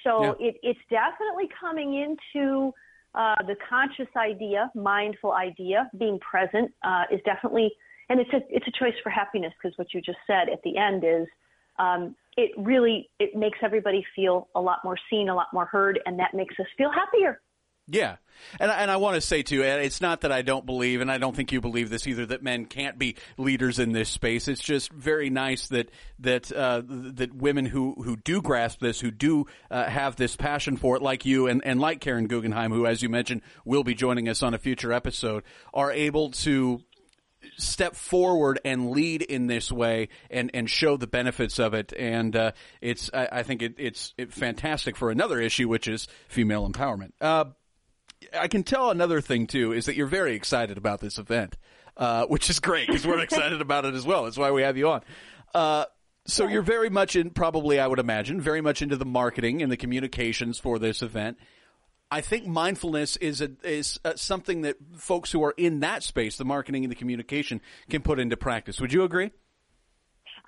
So 0.03 0.35
yeah. 0.39 0.47
it, 0.49 0.55
it's 0.61 0.79
definitely 0.89 1.49
coming 1.59 1.95
into 1.95 2.73
uh, 3.15 3.35
the 3.47 3.55
conscious 3.69 4.07
idea, 4.15 4.71
mindful 4.75 5.33
idea, 5.33 5.89
being 5.97 6.19
present 6.19 6.71
uh, 6.83 7.03
is 7.11 7.19
definitely, 7.25 7.71
and 8.09 8.19
it's 8.19 8.31
a 8.33 8.41
it's 8.49 8.67
a 8.67 8.71
choice 8.71 8.93
for 9.03 9.09
happiness 9.09 9.53
because 9.61 9.77
what 9.77 9.93
you 9.93 10.01
just 10.01 10.19
said 10.27 10.49
at 10.49 10.61
the 10.63 10.77
end 10.77 11.03
is, 11.03 11.27
um, 11.79 12.15
it 12.37 12.51
really 12.57 13.09
it 13.19 13.35
makes 13.35 13.57
everybody 13.63 14.05
feel 14.15 14.47
a 14.55 14.61
lot 14.61 14.79
more 14.83 14.97
seen, 15.09 15.29
a 15.29 15.35
lot 15.35 15.47
more 15.53 15.65
heard, 15.65 15.99
and 16.05 16.19
that 16.19 16.33
makes 16.33 16.55
us 16.59 16.67
feel 16.77 16.91
happier. 16.91 17.41
Yeah. 17.89 18.17
And, 18.59 18.71
and 18.71 18.89
I 18.89 18.97
want 18.97 19.15
to 19.15 19.21
say 19.21 19.43
too, 19.43 19.63
it's 19.63 20.01
not 20.01 20.21
that 20.21 20.31
I 20.31 20.41
don't 20.41 20.65
believe, 20.65 21.01
and 21.01 21.11
I 21.11 21.17
don't 21.17 21.35
think 21.35 21.51
you 21.51 21.61
believe 21.61 21.89
this 21.89 22.07
either, 22.07 22.25
that 22.27 22.41
men 22.41 22.65
can't 22.65 22.97
be 22.97 23.15
leaders 23.37 23.79
in 23.79 23.91
this 23.91 24.09
space. 24.09 24.47
It's 24.47 24.63
just 24.63 24.91
very 24.91 25.29
nice 25.29 25.67
that, 25.67 25.89
that, 26.19 26.51
uh, 26.51 26.81
that 26.87 27.33
women 27.35 27.65
who, 27.65 27.95
who 28.01 28.15
do 28.15 28.41
grasp 28.41 28.79
this, 28.79 28.99
who 28.99 29.11
do, 29.11 29.47
uh, 29.69 29.85
have 29.85 30.15
this 30.15 30.35
passion 30.35 30.77
for 30.77 30.95
it, 30.95 31.01
like 31.01 31.25
you 31.25 31.47
and, 31.47 31.61
and 31.65 31.79
like 31.79 31.99
Karen 31.99 32.27
Guggenheim, 32.27 32.71
who, 32.71 32.85
as 32.85 33.01
you 33.01 33.09
mentioned, 33.09 33.41
will 33.65 33.83
be 33.83 33.93
joining 33.93 34.29
us 34.29 34.41
on 34.41 34.53
a 34.53 34.57
future 34.57 34.93
episode, 34.93 35.43
are 35.73 35.91
able 35.91 36.31
to, 36.31 36.81
step 37.57 37.95
forward 37.95 38.59
and 38.65 38.91
lead 38.91 39.21
in 39.21 39.47
this 39.47 39.71
way 39.71 40.09
and, 40.29 40.51
and 40.53 40.69
show 40.69 40.97
the 40.97 41.07
benefits 41.07 41.59
of 41.59 41.73
it. 41.73 41.93
And 41.97 42.35
uh, 42.35 42.51
it's 42.81 43.09
I, 43.13 43.29
I 43.31 43.43
think 43.43 43.61
it, 43.61 43.75
it's 43.77 44.13
it 44.17 44.33
fantastic 44.33 44.95
for 44.95 45.11
another 45.11 45.39
issue, 45.39 45.67
which 45.67 45.87
is 45.87 46.07
female 46.27 46.69
empowerment. 46.69 47.11
Uh, 47.21 47.45
I 48.37 48.47
can 48.47 48.63
tell 48.63 48.91
another 48.91 49.21
thing 49.21 49.47
too 49.47 49.71
is 49.71 49.85
that 49.85 49.95
you're 49.95 50.07
very 50.07 50.35
excited 50.35 50.77
about 50.77 50.99
this 50.99 51.17
event, 51.17 51.57
uh, 51.97 52.25
which 52.25 52.49
is 52.49 52.59
great 52.59 52.87
because 52.87 53.05
we're 53.05 53.19
excited 53.23 53.61
about 53.61 53.85
it 53.85 53.95
as 53.95 54.05
well. 54.05 54.25
That's 54.25 54.37
why 54.37 54.51
we 54.51 54.61
have 54.61 54.77
you 54.77 54.89
on. 54.89 55.01
Uh, 55.53 55.85
so 56.25 56.47
you're 56.47 56.61
very 56.61 56.89
much 56.89 57.15
in, 57.15 57.31
probably 57.31 57.79
I 57.79 57.87
would 57.87 57.99
imagine, 57.99 58.39
very 58.39 58.61
much 58.61 58.81
into 58.81 58.97
the 58.97 59.05
marketing 59.05 59.61
and 59.61 59.71
the 59.71 59.77
communications 59.77 60.59
for 60.59 60.77
this 60.77 61.01
event. 61.01 61.37
I 62.11 62.21
think 62.21 62.45
mindfulness 62.45 63.17
is 63.17 63.41
a, 63.41 63.51
is 63.63 63.99
a, 64.03 64.17
something 64.17 64.61
that 64.61 64.77
folks 64.95 65.31
who 65.31 65.43
are 65.43 65.53
in 65.57 65.79
that 65.81 66.03
space, 66.03 66.37
the 66.37 66.45
marketing 66.45 66.83
and 66.83 66.91
the 66.91 66.95
communication, 66.95 67.61
can 67.89 68.01
put 68.01 68.19
into 68.19 68.35
practice. 68.35 68.81
Would 68.81 68.93
you 68.93 69.03
agree? 69.03 69.31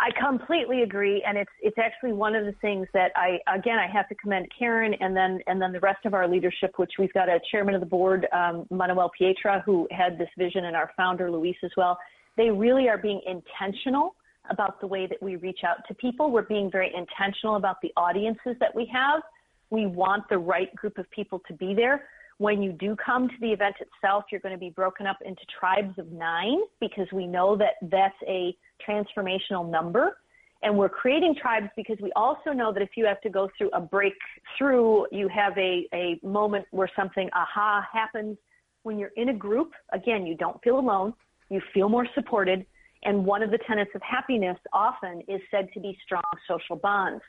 I 0.01 0.09
completely 0.19 0.81
agree, 0.81 1.23
and 1.27 1.37
it's 1.37 1.51
it's 1.61 1.77
actually 1.77 2.13
one 2.13 2.33
of 2.33 2.43
the 2.45 2.53
things 2.53 2.87
that 2.91 3.11
I 3.15 3.37
again 3.55 3.77
I 3.77 3.85
have 3.85 4.09
to 4.09 4.15
commend 4.15 4.47
Karen 4.57 4.95
and 4.99 5.15
then 5.15 5.39
and 5.45 5.61
then 5.61 5.71
the 5.71 5.79
rest 5.79 6.05
of 6.05 6.15
our 6.15 6.27
leadership, 6.27 6.71
which 6.77 6.93
we've 6.97 7.13
got 7.13 7.29
a 7.29 7.39
chairman 7.51 7.75
of 7.75 7.81
the 7.81 7.87
board, 7.87 8.25
um, 8.33 8.65
Manuel 8.71 9.11
Pietra, 9.19 9.63
who 9.63 9.87
had 9.91 10.17
this 10.17 10.29
vision, 10.39 10.65
and 10.65 10.75
our 10.75 10.89
founder 10.97 11.29
Luis 11.29 11.55
as 11.63 11.69
well. 11.77 11.99
They 12.35 12.49
really 12.49 12.89
are 12.89 12.97
being 12.97 13.21
intentional 13.27 14.15
about 14.49 14.81
the 14.81 14.87
way 14.87 15.05
that 15.05 15.21
we 15.21 15.35
reach 15.35 15.59
out 15.63 15.87
to 15.87 15.93
people. 15.93 16.31
We're 16.31 16.41
being 16.41 16.71
very 16.71 16.91
intentional 16.95 17.55
about 17.57 17.75
the 17.83 17.91
audiences 17.95 18.55
that 18.59 18.73
we 18.75 18.89
have. 18.91 19.21
We 19.69 19.85
want 19.85 20.27
the 20.29 20.39
right 20.39 20.75
group 20.75 20.97
of 20.97 21.09
people 21.11 21.43
to 21.47 21.53
be 21.53 21.75
there. 21.75 22.05
When 22.41 22.63
you 22.63 22.71
do 22.71 22.95
come 22.95 23.27
to 23.27 23.35
the 23.39 23.51
event 23.51 23.75
itself, 23.79 24.23
you're 24.31 24.41
going 24.41 24.55
to 24.55 24.59
be 24.59 24.71
broken 24.71 25.05
up 25.05 25.17
into 25.23 25.43
tribes 25.59 25.93
of 25.99 26.11
nine 26.11 26.57
because 26.79 27.05
we 27.13 27.27
know 27.27 27.55
that 27.57 27.73
that's 27.83 28.15
a 28.27 28.57
transformational 28.83 29.69
number. 29.69 30.17
And 30.63 30.75
we're 30.75 30.89
creating 30.89 31.35
tribes 31.39 31.67
because 31.75 31.97
we 32.01 32.11
also 32.15 32.49
know 32.49 32.73
that 32.73 32.81
if 32.81 32.97
you 32.97 33.05
have 33.05 33.21
to 33.21 33.29
go 33.29 33.47
through 33.55 33.69
a 33.73 33.79
breakthrough, 33.79 35.03
you 35.11 35.27
have 35.27 35.55
a, 35.55 35.87
a 35.93 36.19
moment 36.23 36.65
where 36.71 36.89
something 36.95 37.29
aha 37.35 37.85
happens. 37.93 38.39
When 38.81 38.97
you're 38.97 39.11
in 39.17 39.29
a 39.29 39.35
group, 39.35 39.73
again, 39.93 40.25
you 40.25 40.33
don't 40.33 40.59
feel 40.63 40.79
alone, 40.79 41.13
you 41.51 41.61
feel 41.75 41.89
more 41.89 42.07
supported. 42.15 42.65
And 43.03 43.23
one 43.23 43.43
of 43.43 43.51
the 43.51 43.59
tenets 43.67 43.91
of 43.93 44.01
happiness 44.01 44.57
often 44.73 45.21
is 45.27 45.41
said 45.51 45.67
to 45.75 45.79
be 45.79 45.95
strong 46.03 46.23
social 46.47 46.75
bonds. 46.75 47.21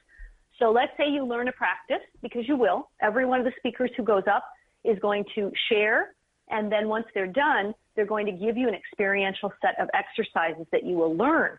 So 0.59 0.70
let's 0.70 0.92
say 0.96 1.11
you 1.11 1.27
learn 1.27 1.48
a 1.48 1.53
practice, 1.53 2.07
because 2.22 2.48
you 2.48 2.57
will. 2.57 2.88
Every 3.03 3.27
one 3.27 3.40
of 3.40 3.44
the 3.44 3.53
speakers 3.59 3.90
who 3.94 4.05
goes 4.05 4.25
up 4.27 4.44
is 4.85 4.99
going 5.01 5.25
to 5.35 5.51
share 5.71 6.14
and 6.53 6.71
then 6.71 6.88
once 6.88 7.07
they're 7.14 7.27
done, 7.27 7.75
they're 7.97 8.07
going 8.07 8.27
to 8.27 8.33
give 8.33 8.57
you 8.57 8.68
an 8.68 8.75
experiential 8.75 9.53
set 9.61 9.81
of 9.81 9.88
exercises 9.95 10.66
that 10.71 10.85
you 10.85 10.97
will 10.97 11.16
learn. 11.16 11.59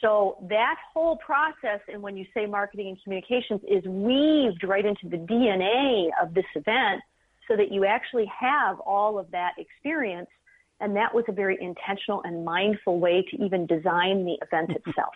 So 0.00 0.36
that 0.48 0.76
whole 0.92 1.16
process, 1.16 1.80
and 1.92 2.00
when 2.00 2.16
you 2.16 2.24
say 2.32 2.46
marketing 2.46 2.88
and 2.88 3.02
communications, 3.02 3.60
is 3.68 3.84
weaved 3.84 4.62
right 4.64 4.84
into 4.84 5.08
the 5.08 5.16
DNA 5.16 6.08
of 6.22 6.34
this 6.34 6.44
event 6.54 7.02
so 7.48 7.56
that 7.56 7.72
you 7.72 7.84
actually 7.84 8.30
have 8.38 8.78
all 8.80 9.18
of 9.18 9.30
that 9.32 9.52
experience. 9.58 10.28
And 10.80 10.94
that 10.96 11.12
was 11.12 11.24
a 11.28 11.32
very 11.32 11.58
intentional 11.60 12.22
and 12.24 12.44
mindful 12.44 13.00
way 13.00 13.24
to 13.30 13.44
even 13.44 13.66
design 13.66 14.24
the 14.24 14.38
event 14.42 14.70
itself. 14.86 15.14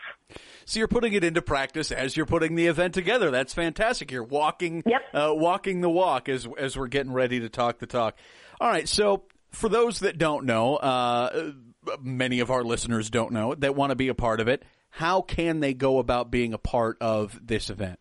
so 0.64 0.78
you're 0.78 0.88
putting 0.88 1.12
it 1.12 1.22
into 1.22 1.40
practice 1.40 1.92
as 1.92 2.16
you're 2.16 2.26
putting 2.26 2.54
the 2.54 2.66
event 2.66 2.94
together. 2.94 3.30
That's 3.30 3.54
fantastic. 3.54 4.10
You're 4.10 4.24
walking, 4.24 4.82
yep. 4.86 5.02
uh, 5.14 5.32
walking 5.34 5.80
the 5.80 5.90
walk 5.90 6.28
as 6.28 6.48
as 6.58 6.76
we're 6.76 6.88
getting 6.88 7.12
ready 7.12 7.40
to 7.40 7.48
talk 7.48 7.78
the 7.78 7.86
talk. 7.86 8.16
All 8.60 8.68
right. 8.68 8.88
So 8.88 9.24
for 9.50 9.68
those 9.68 10.00
that 10.00 10.18
don't 10.18 10.46
know, 10.46 10.76
uh, 10.76 11.52
many 12.00 12.40
of 12.40 12.50
our 12.50 12.64
listeners 12.64 13.10
don't 13.10 13.32
know 13.32 13.54
that 13.54 13.74
want 13.74 13.90
to 13.90 13.96
be 13.96 14.08
a 14.08 14.14
part 14.14 14.40
of 14.40 14.48
it. 14.48 14.64
How 14.90 15.22
can 15.22 15.60
they 15.60 15.74
go 15.74 15.98
about 15.98 16.30
being 16.30 16.52
a 16.52 16.58
part 16.58 16.98
of 17.00 17.38
this 17.46 17.70
event? 17.70 17.98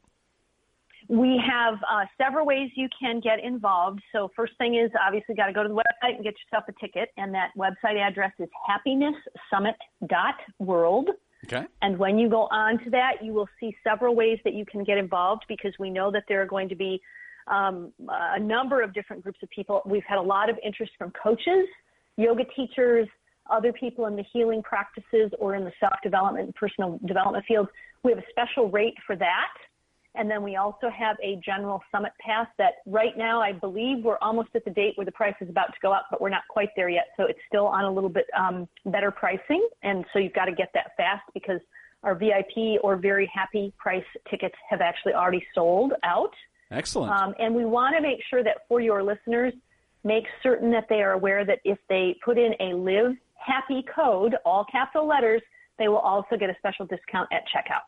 We 1.12 1.42
have 1.46 1.74
uh, 1.92 2.06
several 2.18 2.46
ways 2.46 2.70
you 2.76 2.88
can 2.98 3.20
get 3.20 3.44
involved. 3.44 4.00
So 4.14 4.32
first 4.34 4.54
thing 4.58 4.76
is 4.76 4.90
obviously 5.06 5.36
got 5.36 5.48
to 5.48 5.54
go 5.54 5.62
to 5.62 5.68
the 5.68 5.76
website 5.76 6.16
and 6.16 6.24
get 6.24 6.36
yourself 6.40 6.64
a 6.70 6.74
ticket, 6.80 7.10
and 7.18 7.34
that 7.36 7.50
website 7.58 7.98
address 8.00 8.32
is 8.40 8.48
happinesssummit.world. 9.52 11.10
Okay. 11.46 11.66
And 11.82 11.98
when 11.98 12.18
you 12.18 12.30
go 12.30 12.44
on 12.44 12.82
to 12.86 12.90
that, 12.92 13.16
you 13.22 13.34
will 13.34 13.50
see 13.60 13.76
several 13.84 14.16
ways 14.16 14.40
that 14.46 14.54
you 14.54 14.66
can 14.66 14.86
get 14.86 14.98
involved 14.98 15.44
because 15.50 15.74
we 15.80 15.90
know 15.90 16.12
that 16.12 16.24
there 16.30 16.42
are 16.42 16.46
going 16.46 16.70
to 16.70 16.76
be 16.76 17.02
um, 17.48 17.92
a 18.08 18.40
number 18.40 18.82
of 18.82 18.94
different 18.94 19.22
groups 19.22 19.40
of 19.44 19.50
people. 19.50 19.82
We've 19.86 20.06
had 20.08 20.18
a 20.18 20.22
lot 20.22 20.50
of 20.50 20.58
interest 20.64 20.94
from 20.98 21.12
coaches, 21.22 21.68
yoga 22.16 22.46
teachers, 22.56 23.10
other 23.50 23.74
people 23.74 24.06
in 24.06 24.16
the 24.16 24.24
healing 24.32 24.64
practices 24.64 25.32
or 25.40 25.56
in 25.56 25.66
the 25.66 25.74
self 25.82 25.94
development 26.04 26.46
and 26.46 26.56
personal 26.56 27.00
development 27.06 27.44
fields. 27.48 27.70
We 28.04 28.12
have 28.12 28.20
a 28.20 28.30
special 28.30 28.70
rate 28.70 28.96
for 29.06 29.18
that. 29.18 29.52
And 30.16 30.30
then 30.30 30.44
we 30.44 30.58
also 30.58 30.90
have 30.90 31.16
a 31.24 31.40
general 31.44 31.82
summit 31.92 32.12
pass 32.20 32.48
that 32.58 32.76
right 32.86 33.18
now 33.18 33.42
I 33.42 33.54
believe 33.54 34.04
we're 34.04 34.18
almost 34.22 34.50
at 34.56 34.66
the 34.66 34.72
date 34.72 34.94
where 34.96 35.06
the 35.06 35.12
price 35.12 35.36
is 35.40 35.50
about 35.50 35.68
to 35.68 35.80
go 35.82 35.94
up, 35.94 36.08
but 36.12 36.20
we're 36.20 36.30
not 36.30 36.44
quite 36.50 36.70
there 36.76 36.90
yet. 36.90 37.08
So 37.16 37.24
it's 37.24 37.40
still 37.48 37.68
on 37.68 37.86
a 37.86 37.92
little 37.92 38.10
bit 38.10 38.26
um, 38.38 38.68
better 38.86 39.10
pricing. 39.12 39.66
And 39.84 40.04
so 40.12 40.20
you've 40.20 40.34
got 40.34 40.46
to 40.46 40.52
get 40.52 40.70
that 40.74 40.92
fast 40.98 41.24
because 41.34 41.62
our 42.04 42.16
VIP 42.16 42.82
or 42.84 42.98
very 42.98 43.32
happy 43.34 43.74
price 43.78 44.04
tickets 44.30 44.56
have 44.70 44.82
actually 44.82 45.14
already 45.14 45.46
sold 45.56 45.94
out. 46.04 46.34
Excellent. 46.72 47.12
Um, 47.12 47.34
and 47.40 47.54
we 47.56 47.66
want 47.66 47.96
to 47.96 48.02
make 48.02 48.20
sure 48.30 48.44
that 48.44 48.60
for 48.68 48.82
your 48.82 49.04
listeners, 49.04 49.54
make 50.04 50.26
certain 50.42 50.72
that 50.72 50.88
they 50.90 51.02
are 51.02 51.12
aware 51.12 51.46
that 51.46 51.60
if 51.64 51.78
they 51.90 52.18
put 52.24 52.38
in 52.38 52.54
a 52.60 52.74
live 52.74 53.16
happy 53.36 53.84
code, 53.94 54.36
all 54.46 54.66
capital 54.72 55.08
letters, 55.08 55.42
they 55.78 55.88
will 55.88 55.98
also 55.98 56.38
get 56.38 56.50
a 56.50 56.56
special 56.58 56.86
discount 56.86 57.30
at 57.32 57.44
checkout. 57.44 57.86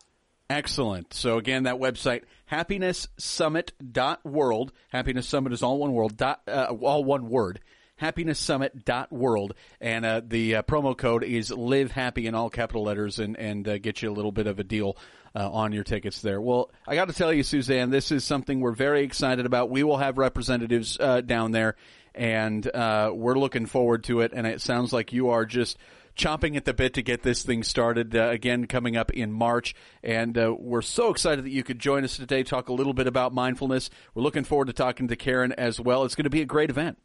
Excellent. 0.49 1.13
So 1.13 1.37
again, 1.37 1.63
that 1.63 1.75
website, 1.75 2.23
happinesssummit.world. 2.51 4.73
Happiness 4.89 5.27
Summit 5.27 5.53
is 5.53 5.63
all 5.63 5.79
one 5.79 5.93
word, 5.93 6.17
dot, 6.17 6.41
uh, 6.47 6.75
all 6.81 7.03
one 7.03 7.29
word 7.29 7.61
happinesssummit.world. 8.01 9.53
And 9.79 10.05
uh, 10.05 10.21
the 10.25 10.55
uh, 10.55 10.61
promo 10.63 10.97
code 10.97 11.23
is 11.23 11.51
live 11.51 11.91
happy 11.91 12.27
in 12.27 12.35
all 12.35 12.49
capital 12.49 12.83
letters 12.83 13.19
and, 13.19 13.37
and 13.37 13.67
uh, 13.67 13.77
get 13.77 14.01
you 14.01 14.11
a 14.11 14.13
little 14.13 14.31
bit 14.31 14.47
of 14.47 14.59
a 14.59 14.63
deal 14.63 14.97
uh, 15.35 15.49
on 15.49 15.71
your 15.71 15.83
tickets 15.83 16.21
there. 16.21 16.41
Well, 16.41 16.71
I 16.87 16.95
got 16.95 17.07
to 17.07 17.13
tell 17.13 17.33
you, 17.33 17.43
Suzanne, 17.43 17.89
this 17.89 18.11
is 18.11 18.23
something 18.23 18.59
we're 18.59 18.71
very 18.71 19.03
excited 19.03 19.45
about. 19.45 19.69
We 19.69 19.83
will 19.83 19.97
have 19.97 20.17
representatives 20.17 20.97
uh, 20.99 21.21
down 21.21 21.51
there, 21.51 21.75
and 22.13 22.69
we're 22.73 23.39
looking 23.39 23.65
forward 23.65 24.03
to 24.05 24.21
it. 24.21 24.31
And 24.33 24.45
it 24.45 24.61
sounds 24.61 24.93
like 24.93 25.13
you 25.13 25.29
are 25.29 25.45
just 25.45 25.77
chomping 26.15 26.55
at 26.55 26.65
the 26.65 26.73
bit 26.73 26.93
to 26.93 27.01
get 27.01 27.23
this 27.23 27.43
thing 27.43 27.63
started 27.63 28.15
uh, 28.15 28.29
again 28.29 28.67
coming 28.67 28.95
up 28.95 29.11
in 29.11 29.31
March. 29.31 29.75
And 30.03 30.37
uh, 30.37 30.55
we're 30.57 30.81
so 30.81 31.09
excited 31.09 31.45
that 31.45 31.51
you 31.51 31.63
could 31.63 31.79
join 31.79 32.03
us 32.03 32.17
today, 32.17 32.43
talk 32.43 32.69
a 32.69 32.73
little 32.73 32.93
bit 32.93 33.07
about 33.07 33.33
mindfulness. 33.33 33.89
We're 34.13 34.23
looking 34.23 34.43
forward 34.43 34.67
to 34.67 34.73
talking 34.73 35.07
to 35.07 35.15
Karen 35.15 35.51
as 35.53 35.79
well. 35.79 36.03
It's 36.03 36.15
going 36.15 36.25
to 36.25 36.29
be 36.29 36.41
a 36.41 36.45
great 36.45 36.69
event. 36.69 36.97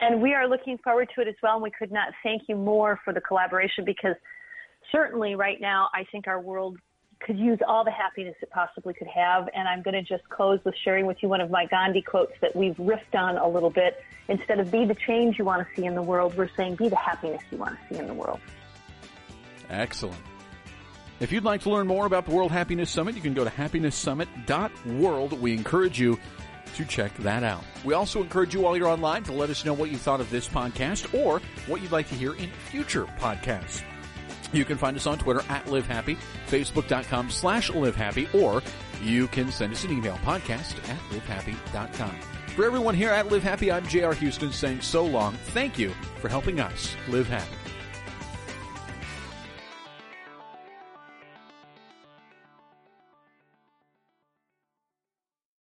And 0.00 0.20
we 0.20 0.34
are 0.34 0.48
looking 0.48 0.78
forward 0.78 1.08
to 1.14 1.22
it 1.22 1.28
as 1.28 1.34
well. 1.42 1.54
And 1.54 1.62
we 1.62 1.70
could 1.70 1.92
not 1.92 2.08
thank 2.22 2.42
you 2.48 2.56
more 2.56 3.00
for 3.04 3.12
the 3.12 3.20
collaboration 3.20 3.84
because 3.84 4.16
certainly 4.90 5.34
right 5.34 5.60
now, 5.60 5.88
I 5.94 6.04
think 6.10 6.26
our 6.26 6.40
world 6.40 6.78
could 7.24 7.38
use 7.38 7.58
all 7.66 7.84
the 7.84 7.90
happiness 7.90 8.34
it 8.42 8.50
possibly 8.50 8.94
could 8.94 9.08
have. 9.08 9.48
And 9.54 9.66
I'm 9.66 9.82
going 9.82 9.94
to 9.94 10.02
just 10.02 10.28
close 10.28 10.60
with 10.64 10.74
sharing 10.84 11.06
with 11.06 11.22
you 11.22 11.28
one 11.28 11.40
of 11.40 11.50
my 11.50 11.66
Gandhi 11.66 12.02
quotes 12.02 12.32
that 12.40 12.54
we've 12.54 12.76
riffed 12.76 13.14
on 13.14 13.36
a 13.36 13.48
little 13.48 13.70
bit. 13.70 14.02
Instead 14.28 14.60
of 14.60 14.70
be 14.70 14.84
the 14.84 14.94
change 14.94 15.38
you 15.38 15.44
want 15.44 15.66
to 15.66 15.74
see 15.74 15.86
in 15.86 15.94
the 15.94 16.02
world, 16.02 16.36
we're 16.36 16.50
saying 16.56 16.76
be 16.76 16.88
the 16.88 16.96
happiness 16.96 17.42
you 17.50 17.58
want 17.58 17.76
to 17.76 17.94
see 17.94 18.00
in 18.00 18.06
the 18.06 18.14
world. 18.14 18.40
Excellent. 19.70 20.20
If 21.20 21.32
you'd 21.32 21.44
like 21.44 21.62
to 21.62 21.70
learn 21.70 21.86
more 21.86 22.06
about 22.06 22.26
the 22.26 22.32
World 22.32 22.50
Happiness 22.50 22.90
Summit, 22.90 23.14
you 23.14 23.22
can 23.22 23.34
go 23.34 23.44
to 23.44 23.50
happinesssummit.world. 23.50 25.40
We 25.40 25.52
encourage 25.52 25.98
you 25.98 26.18
to 26.74 26.84
check 26.84 27.16
that 27.18 27.44
out. 27.44 27.64
We 27.84 27.94
also 27.94 28.20
encourage 28.20 28.52
you 28.52 28.60
while 28.60 28.76
you're 28.76 28.88
online 28.88 29.22
to 29.24 29.32
let 29.32 29.48
us 29.48 29.64
know 29.64 29.72
what 29.72 29.90
you 29.90 29.96
thought 29.96 30.20
of 30.20 30.28
this 30.30 30.48
podcast 30.48 31.16
or 31.18 31.40
what 31.66 31.80
you'd 31.82 31.92
like 31.92 32.08
to 32.08 32.14
hear 32.16 32.34
in 32.34 32.50
future 32.50 33.04
podcasts. 33.18 33.84
You 34.54 34.64
can 34.64 34.78
find 34.78 34.96
us 34.96 35.06
on 35.06 35.18
Twitter 35.18 35.42
at 35.48 35.66
LiveHappy, 35.66 36.16
Facebook.com 36.46 37.30
slash 37.30 37.70
LiveHappy, 37.70 38.34
or 38.34 38.62
you 39.02 39.26
can 39.28 39.50
send 39.50 39.72
us 39.72 39.84
an 39.84 39.92
email, 39.92 40.16
podcast 40.18 40.78
at 40.88 40.98
LiveHappy.com. 41.10 42.16
For 42.54 42.64
everyone 42.64 42.94
here 42.94 43.10
at 43.10 43.30
Live 43.32 43.42
Happy, 43.42 43.72
I'm 43.72 43.86
JR 43.88 44.12
Houston 44.12 44.52
saying 44.52 44.80
so 44.80 45.04
long. 45.04 45.34
Thank 45.34 45.76
you 45.76 45.90
for 46.20 46.28
helping 46.28 46.60
us 46.60 46.94
live 47.08 47.28
happy. 47.28 47.63